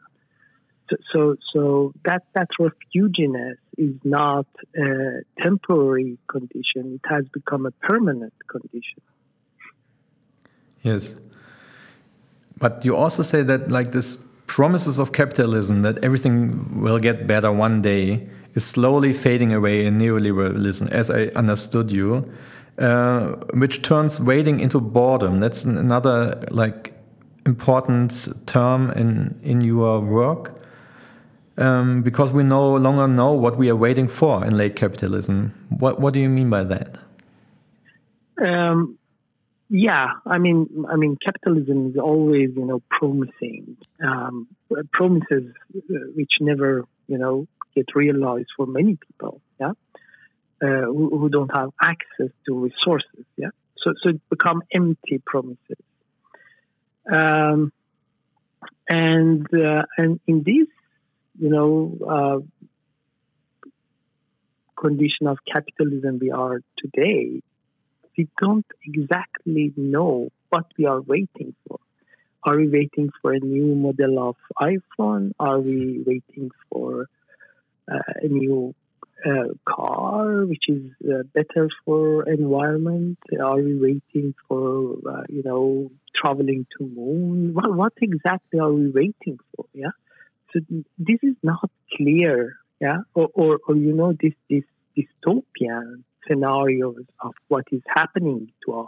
[1.12, 8.34] So, so, that that refuginess is not a temporary condition; it has become a permanent
[8.48, 9.02] condition.
[10.82, 11.16] Yes,
[12.58, 14.18] but you also say that like this
[14.48, 20.00] promises of capitalism that everything will get better one day is slowly fading away in
[20.00, 22.26] neoliberalism, as I understood you,
[22.80, 25.40] uh, which turns waiting into boredom.
[25.40, 26.94] That's another like
[27.46, 30.59] important term in in your work
[31.60, 35.54] um, because we no longer know what we are waiting for in late capitalism.
[35.70, 36.98] What what do you mean by that?
[38.46, 38.98] Um,
[39.70, 44.48] yeah, I mean, I mean, capitalism is always, you know, promising um,
[44.92, 49.42] promises uh, which never, you know, get realized for many people.
[49.60, 49.72] Yeah,
[50.64, 53.26] uh, who, who, don't have access to resources.
[53.38, 55.78] Yeah, so so it become empty promises.
[57.12, 57.74] Um,
[58.88, 60.68] and uh, and in this
[61.40, 62.40] you know, uh,
[64.80, 67.42] condition of capitalism we are today,
[68.18, 71.80] we don't exactly know what we are waiting for.
[72.44, 75.32] Are we waiting for a new model of iPhone?
[75.40, 77.08] Are we waiting for
[77.92, 78.74] uh, a new
[79.26, 83.18] uh, car, which is uh, better for environment?
[83.42, 87.54] Are we waiting for uh, you know traveling to moon?
[87.54, 89.66] What, what exactly are we waiting for?
[89.74, 89.92] Yeah,
[90.54, 90.60] so
[90.98, 94.64] this is not clear, yeah, or, or, or you know, this, this
[94.98, 98.88] dystopian scenarios of what is happening to us.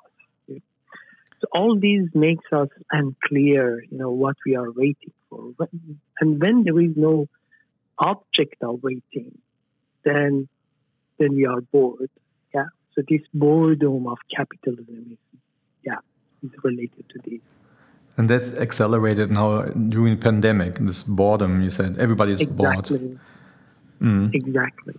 [1.41, 5.53] So all these makes us unclear, you know, what we are waiting for.
[6.19, 7.27] And when there is no
[7.97, 9.37] object of waiting,
[10.03, 10.47] then
[11.17, 12.11] then we are bored.
[12.53, 12.65] Yeah.
[12.93, 15.39] So this boredom of capitalism is
[15.83, 15.97] yeah,
[16.43, 17.41] is related to this.
[18.17, 20.79] And that's accelerated now during the pandemic.
[20.79, 22.97] This boredom, you said everybody's exactly.
[22.97, 23.19] bored.
[24.01, 24.33] Mm.
[24.33, 24.93] Exactly.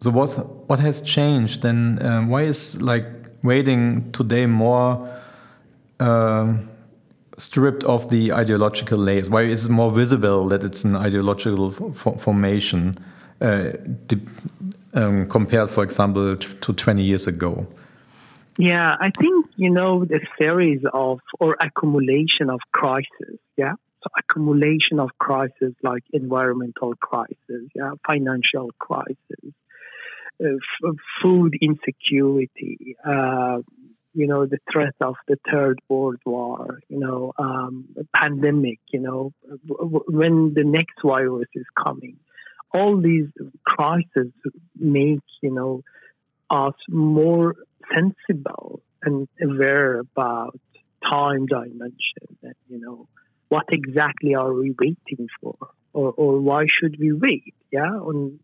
[0.00, 1.62] So what's what has changed?
[1.62, 3.06] Then um, why is like
[3.42, 5.08] waiting today more
[6.00, 6.54] uh,
[7.38, 9.30] stripped of the ideological layers?
[9.30, 12.98] Why is it more visible that it's an ideological formation
[13.40, 13.72] uh,
[14.94, 17.66] um, compared, for example, to 20 years ago?
[18.58, 23.72] Yeah, I think, you know, the series of or accumulation of crises, yeah.
[24.02, 29.52] So accumulation of crises like environmental crisis, yeah, financial crisis,
[30.42, 30.92] uh,
[31.22, 33.58] food insecurity, uh,
[34.14, 37.84] you know, the threat of the third world war, you know, um,
[38.14, 39.32] pandemic, you know,
[39.66, 42.16] when the next virus is coming.
[42.74, 43.28] All these
[43.64, 44.32] crises
[44.78, 45.82] make, you know,
[46.48, 47.56] us more
[47.94, 50.58] sensible and aware about
[51.08, 53.06] time dimension and you know
[53.48, 55.56] what exactly are we waiting for
[55.96, 57.54] or, or why should we wait?
[57.72, 58.38] Yeah, on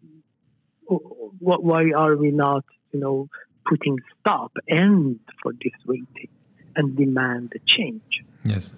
[1.39, 3.29] what, why are we not, you know,
[3.69, 6.29] putting stop end for this waiting
[6.75, 8.25] and demand a change?
[8.45, 8.73] Yes,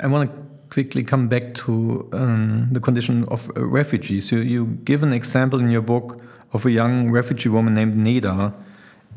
[0.00, 0.36] I want to
[0.70, 4.32] quickly come back to um, the condition of refugees.
[4.32, 6.20] You, you give an example in your book
[6.52, 8.56] of a young refugee woman named Neda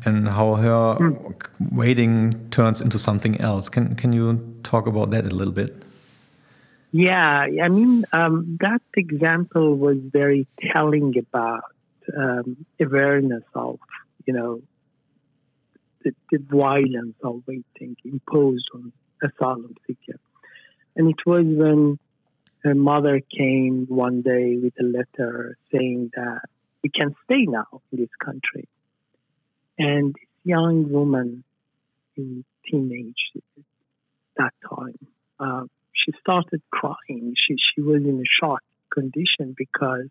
[0.04, 1.42] and how her mm.
[1.72, 3.68] waiting turns into something else.
[3.68, 5.82] Can, can you talk about that a little bit?
[6.90, 11.64] Yeah, I mean, um, that example was very telling about
[12.16, 13.78] um, awareness of,
[14.26, 14.62] you know,
[16.02, 18.92] the, the, violence of waiting imposed on
[19.22, 20.20] asylum seekers.
[20.96, 21.98] And it was when
[22.64, 26.40] her mother came one day with a letter saying that
[26.82, 28.68] we can stay now in this country.
[29.78, 31.44] And this young woman
[32.16, 33.32] in teenage
[34.36, 34.98] that time,
[35.38, 37.34] uh, she started crying.
[37.36, 38.62] She she was in a shock
[38.92, 40.08] condition because,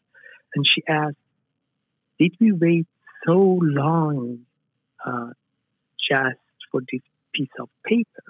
[0.55, 1.17] and she asked,
[2.17, 2.87] "Did we wait
[3.25, 4.45] so long
[5.05, 5.31] uh,
[6.09, 6.39] just
[6.71, 7.01] for this
[7.33, 8.23] piece of paper?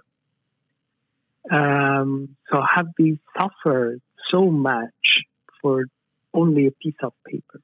[1.51, 5.23] Um, so have we suffered so much
[5.61, 5.85] for
[6.33, 7.61] only a piece of paper?"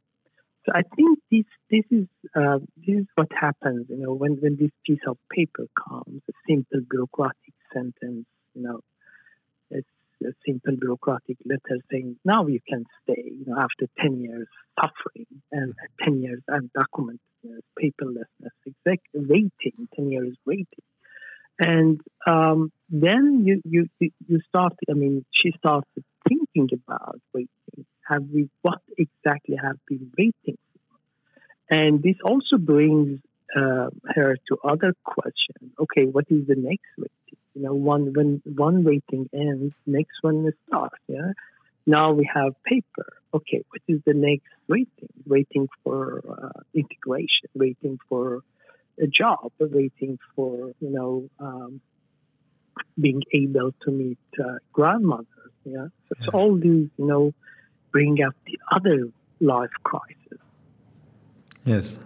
[0.66, 3.88] So I think this this is uh, this is what happens.
[3.90, 8.26] You know, when when this piece of paper comes, a simple bureaucratic sentence.
[8.56, 8.80] You know,
[9.70, 9.88] it's
[10.24, 13.24] a simple bureaucratic letter saying now you can stay.
[13.26, 14.48] You know, after ten years
[14.80, 17.20] suffering and ten years undocumented
[17.78, 20.86] paperlessness, exact waiting, ten years waiting,
[21.60, 24.74] and um, then you you you start.
[24.90, 31.78] I mean, she started thinking about waiting have we, what exactly have been waiting for?
[31.78, 33.20] And this also brings
[33.56, 35.72] uh, her to other questions.
[35.80, 37.38] Okay, what is the next waiting?
[37.56, 40.98] You know, one when one waiting ends, next one starts.
[41.08, 41.34] Yeah.
[41.86, 43.06] Now we have paper.
[43.34, 45.14] Okay, what is the next waiting?
[45.28, 48.42] Waiting for uh, integration, waiting for
[49.00, 51.82] a job, waiting for you know um,
[53.00, 55.28] being able to meet uh, grandmothers.
[55.64, 56.30] Yeah, so yeah.
[56.34, 57.34] all these you know
[57.94, 59.08] bring up the other
[59.40, 60.40] life crisis.
[61.64, 62.00] Yes.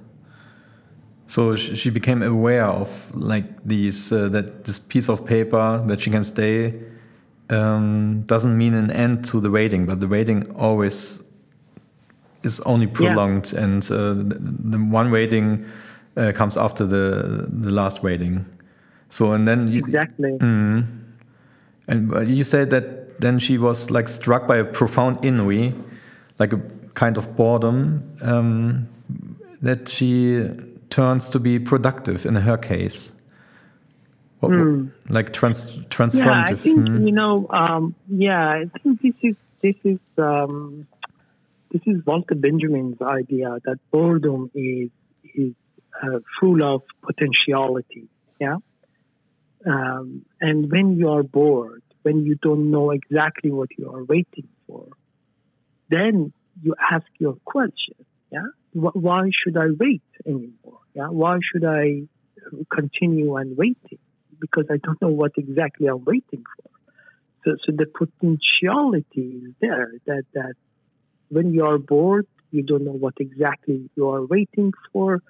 [1.26, 6.12] So she became aware of like these uh, that this piece of paper that she
[6.12, 6.80] can stay
[7.50, 11.24] um, doesn't mean an end to the waiting, but the waiting always
[12.44, 13.64] is only prolonged, yeah.
[13.64, 15.66] and uh, the, the, one waiting
[16.16, 18.46] uh, comes after the the last waiting.
[19.10, 20.32] So and then you, exactly.
[20.40, 20.86] Mm,
[21.90, 25.74] and you said that then she was like struck by a profound ennui,
[26.40, 26.62] like a
[26.94, 28.88] kind of boredom, um,
[29.62, 30.50] that she
[30.90, 33.12] turns to be productive in her case.
[34.40, 34.92] What, mm.
[35.10, 36.26] Like trans transformative.
[36.26, 37.06] Yeah, I think mm.
[37.06, 37.48] you know.
[37.50, 40.88] Um, yeah, I think this is this is um,
[41.72, 44.90] this is Walter Benjamin's idea that boredom is
[45.34, 45.54] is
[46.04, 48.08] uh, full of potentiality.
[48.40, 48.58] Yeah,
[49.66, 54.48] um, and when you are bored, when you don't know exactly what you are waiting
[54.66, 54.86] for,
[55.90, 56.32] then
[56.64, 57.96] you ask your question.
[58.32, 60.80] Yeah, why should I wait anymore?
[60.94, 62.04] Yeah, why should I
[62.74, 64.00] continue and waiting?
[64.40, 66.70] Because I don't know what exactly I'm waiting for.
[67.44, 70.56] So, so the potentiality is there that that
[71.36, 75.22] when you are bored, you don't know what exactly you are waiting for.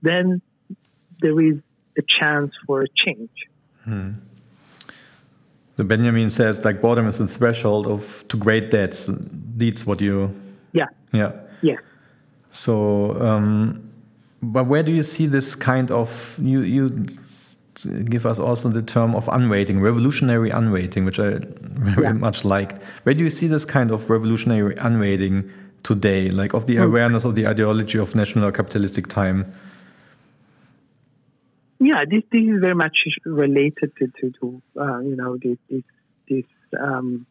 [0.00, 0.40] Then
[1.20, 1.56] there is
[1.98, 3.36] a chance for a change.
[3.84, 4.12] Hmm.
[5.76, 9.10] So Benjamin says like boredom is the threshold of to great debts.
[9.56, 10.34] That's what you.
[10.72, 10.86] Yeah.
[11.12, 11.32] Yeah.
[11.62, 11.76] Yeah.
[12.50, 13.90] So, um,
[14.42, 16.90] but where do you see this kind of you you
[18.04, 22.12] give us also the term of unwaiting, revolutionary unwaiting, which I very yeah.
[22.12, 22.82] much liked.
[23.02, 25.50] Where do you see this kind of revolutionary unwaiting
[25.82, 26.84] today, like of the mm.
[26.84, 29.52] awareness of the ideology of national capitalistic time?
[31.78, 35.82] Yeah, this this is very much related to to, to uh, you know this this,
[36.28, 36.44] this
[36.80, 37.26] um,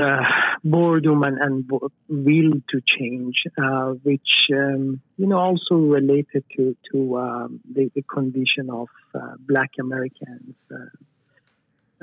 [0.00, 0.24] uh,
[0.64, 1.70] boredom and, and
[2.08, 8.02] will to change, uh, which um, you know also related to to um, the, the,
[8.02, 10.54] condition of uh, Black Americans.
[10.70, 10.76] Uh,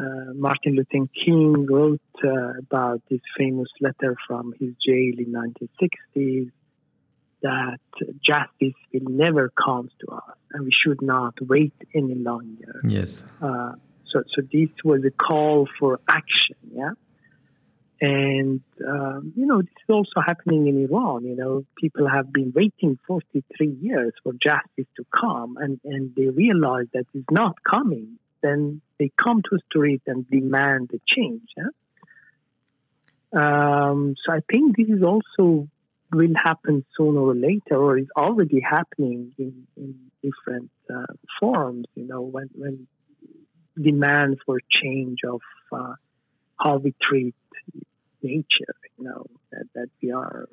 [0.02, 2.00] uh, Martin Luther King wrote
[2.58, 6.52] about this famous letter from his jail in 1960s
[7.42, 7.80] that
[8.26, 12.82] justice will never come to us and we should not wait any longer.
[12.84, 13.24] Yes.
[13.42, 13.74] Uh,
[14.12, 16.92] so, so this was a call for action, yeah?
[18.02, 21.26] And, um, you know, this is also happening in Iran.
[21.26, 26.28] You know, people have been waiting 43 years for justice to come and, and they
[26.28, 28.18] realize that it's not coming.
[28.42, 31.50] Then they come to the street and demand a change.
[31.58, 31.66] Yeah?
[33.34, 35.68] Um, so I think this is also
[36.12, 41.86] will happen sooner or later, or is already happening in, in different uh, forms.
[41.95, 42.88] You know, when when
[43.82, 45.41] demand for change of
[45.72, 45.93] uh,
[46.60, 47.36] how we treat
[48.22, 48.76] nature.
[48.97, 50.47] You know that, that we are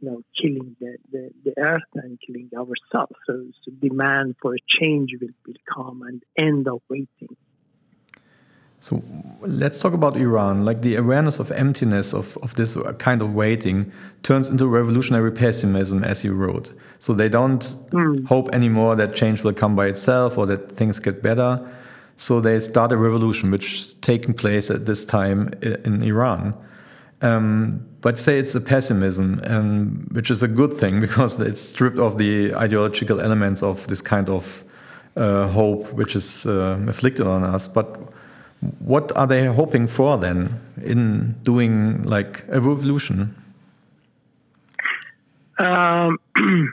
[0.00, 3.16] you know killing the, the, the earth and killing ourselves.
[3.26, 7.36] So, so demand for change will, will come and end of waiting.
[8.80, 9.02] So
[9.42, 10.64] let's talk about Iran.
[10.64, 16.02] Like the awareness of emptiness of, of this kind of waiting turns into revolutionary pessimism,
[16.02, 16.72] as you wrote.
[16.98, 17.60] So they don't
[17.90, 18.26] mm.
[18.26, 21.60] hope anymore that change will come by itself or that things get better.
[22.16, 26.54] So they start a revolution, which is taking place at this time in Iran.
[27.22, 31.98] Um, but say it's a pessimism, um, which is a good thing because it's stripped
[31.98, 34.64] of the ideological elements of this kind of
[35.16, 37.68] uh, hope, which is uh, afflicted on us.
[37.68, 38.10] But
[38.80, 43.34] what are they hoping for then in doing like a revolution?
[45.58, 46.18] Um,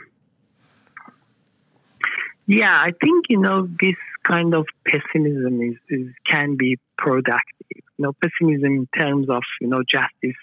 [2.47, 7.43] yeah, I think you know this kind of pessimism is, is can be productive.
[7.69, 10.39] You know, pessimism in terms of you know justice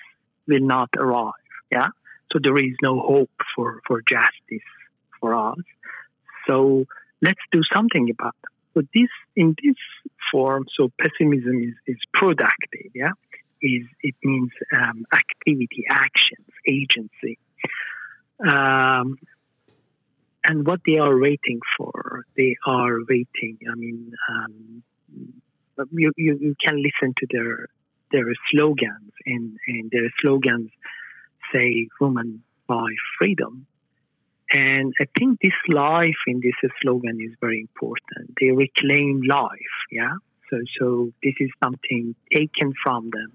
[0.47, 1.33] will not arrive.
[1.71, 1.89] Yeah,
[2.33, 4.67] so there is no hope for for justice
[5.21, 5.59] for us.
[6.47, 6.85] So
[7.23, 8.54] let's do something about that.
[8.75, 9.77] So this in this
[10.33, 12.91] form, so pessimism is, is productive.
[12.95, 13.13] Yeah,
[13.63, 17.39] is it means um, activity, actions, agency.
[18.47, 19.19] Um,
[20.47, 23.59] and what they are waiting for, they are waiting.
[23.71, 24.83] I mean, um,
[25.91, 27.69] you, you, you can listen to their
[28.13, 30.71] their slogans, and, and their slogans
[31.53, 32.87] say "woman by
[33.19, 33.67] freedom."
[34.53, 38.35] And I think this life in this slogan is very important.
[38.41, 40.15] They reclaim life, yeah.
[40.51, 43.33] So, so this is something taken from them,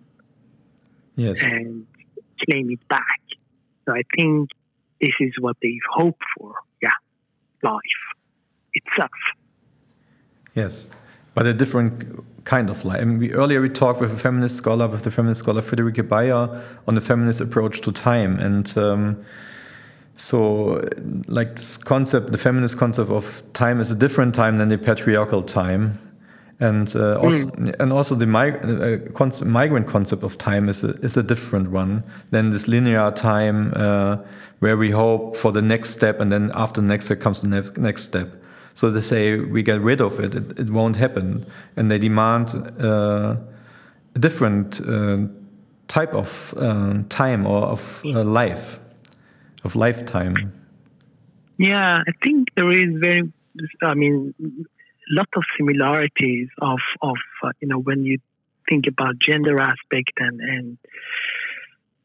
[1.15, 1.87] yes, and
[2.45, 3.21] claim it back.
[3.85, 4.51] So I think
[5.01, 6.89] this is what they hope for, yeah,
[7.63, 7.81] life
[8.73, 9.09] itself.
[10.53, 10.89] Yes,
[11.33, 13.01] but a different kind of life.
[13.01, 16.07] I mean, we, earlier we talked with a feminist scholar, with the feminist scholar Friederike
[16.07, 18.77] Bayer, on the feminist approach to time, and.
[18.77, 19.25] Um,
[20.19, 20.85] so,
[21.27, 25.41] like this concept, the feminist concept of time is a different time than the patriarchal
[25.43, 25.97] time,
[26.59, 27.73] and uh, also, mm.
[27.79, 31.71] and also the mig uh, concept, migrant concept of time is a, is a different
[31.71, 34.17] one than this linear time uh,
[34.59, 37.47] where we hope for the next step, and then after the next step comes the
[37.47, 38.43] next next step.
[38.73, 41.45] So they say we get rid of it, it, it won't happen,
[41.77, 43.37] and they demand uh,
[44.15, 45.19] a different uh,
[45.87, 48.81] type of uh, time or of life
[49.63, 50.53] of lifetime?
[51.57, 53.31] Yeah, I think there is very,
[53.81, 54.33] I mean,
[55.09, 58.19] lot of similarities of of uh, you know when you
[58.69, 60.77] think about gender aspect and and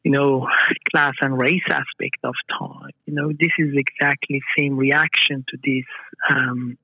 [0.03, 0.47] you know
[0.91, 2.91] class and race aspect of time.
[3.05, 5.85] You know, this is exactly same reaction to this
[6.29, 6.77] um,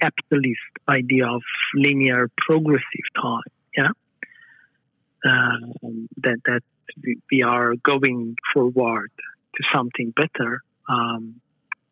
[0.00, 1.42] capitalist idea of
[1.74, 3.52] linear progressive time.
[3.76, 3.88] Yeah.
[5.24, 6.62] Um, that that
[7.30, 9.12] we are going forward
[9.54, 11.40] to something better, um,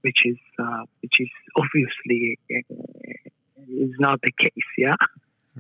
[0.03, 3.31] which is uh, which is obviously uh,
[3.69, 4.71] is not the case.
[4.77, 4.97] Yeah.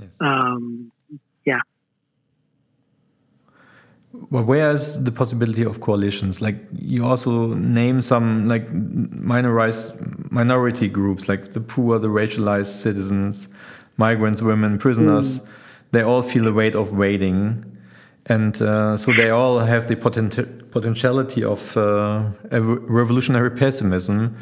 [0.01, 0.16] Yes.
[0.20, 0.92] Um,
[1.44, 1.61] yeah.
[4.12, 6.42] Well, where's the possibility of coalitions?
[6.42, 9.92] Like you also name some like minorized
[10.32, 13.48] minority groups, like the poor, the racialized citizens,
[13.96, 15.40] migrants, women, prisoners.
[15.40, 15.53] Mm.
[15.92, 17.64] They all feel the weight of waiting
[18.27, 24.37] and uh, so they all have the potent potentiality of uh, a revolutionary pessimism,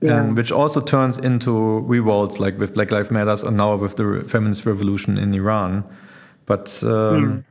[0.00, 0.20] yeah.
[0.20, 4.24] and which also turns into revolts, like with Black Lives Matters, and now with the
[4.28, 5.84] feminist revolution in Iran.
[6.46, 7.44] But um, mm.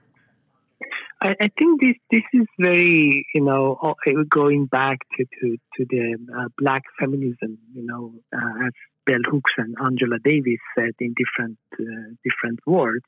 [1.21, 3.95] I, I, think this this is very you know
[4.29, 8.73] going back to to, to the uh, black feminism, you know, uh, as
[9.05, 13.05] Bell Hooks and Angela Davis said in different uh, different words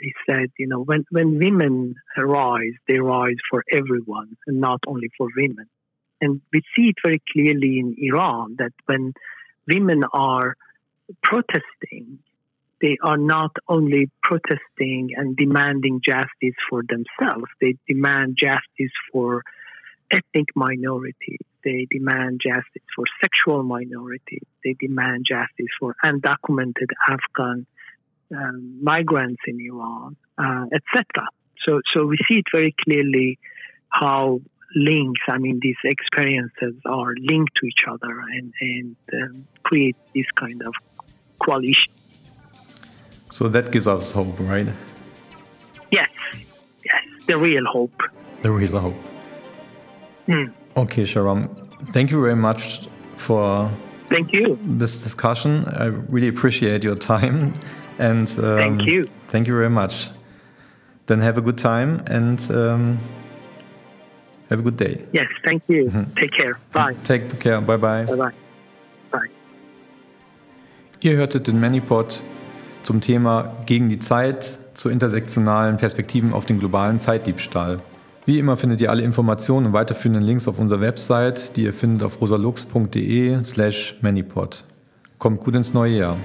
[0.00, 5.10] they said, you know, when, when women rise, they rise for everyone and not only
[5.16, 5.66] for women.
[6.20, 9.12] And we see it very clearly in Iran that when
[9.68, 10.56] women are
[11.22, 12.18] protesting,
[12.80, 19.42] they are not only protesting and demanding justice for themselves, they demand justice for
[20.10, 27.66] ethnic minorities, they demand justice for sexual minorities, they demand justice for undocumented Afghan
[28.34, 31.28] um, migrants in Iran, uh, etc.
[31.66, 33.38] So, so we see it very clearly
[33.88, 34.40] how
[34.74, 40.26] links, I mean, these experiences are linked to each other and, and um, create this
[40.34, 40.74] kind of
[41.38, 41.92] coalition.
[43.30, 44.68] So that gives us hope, right?
[45.90, 46.10] Yes,
[46.84, 47.04] yes.
[47.26, 48.02] the real hope.
[48.42, 48.96] The real hope.
[50.26, 50.44] Hmm.
[50.76, 51.48] Okay, Sharon.
[51.92, 53.70] Thank you very much for
[54.08, 54.58] Thank you.
[54.62, 55.64] this discussion.
[55.66, 57.52] I really appreciate your time.
[57.98, 59.08] And um, Thank you.
[59.28, 60.10] Thank you very much.
[61.06, 62.98] Then have a good time and um,
[64.50, 65.04] have a good day.
[65.12, 65.90] Yes, thank you.
[66.20, 66.58] Take care.
[66.72, 66.94] Bye.
[67.04, 67.60] Take care.
[67.60, 68.04] Bye bye.
[68.04, 68.32] Bye bye.
[69.10, 69.30] Bye.
[71.00, 72.22] Ihr hörtet den Manipod
[72.82, 77.80] zum Thema Gegen die Zeit zu intersektionalen Perspektiven auf den globalen Zeitdiebstahl.
[78.26, 82.02] Wie immer findet ihr alle Informationen und weiterführenden Links auf unserer Website, die ihr findet
[82.02, 84.64] auf rosalux.de slash manipod.
[85.18, 86.16] Kommt gut ins neue Jahr.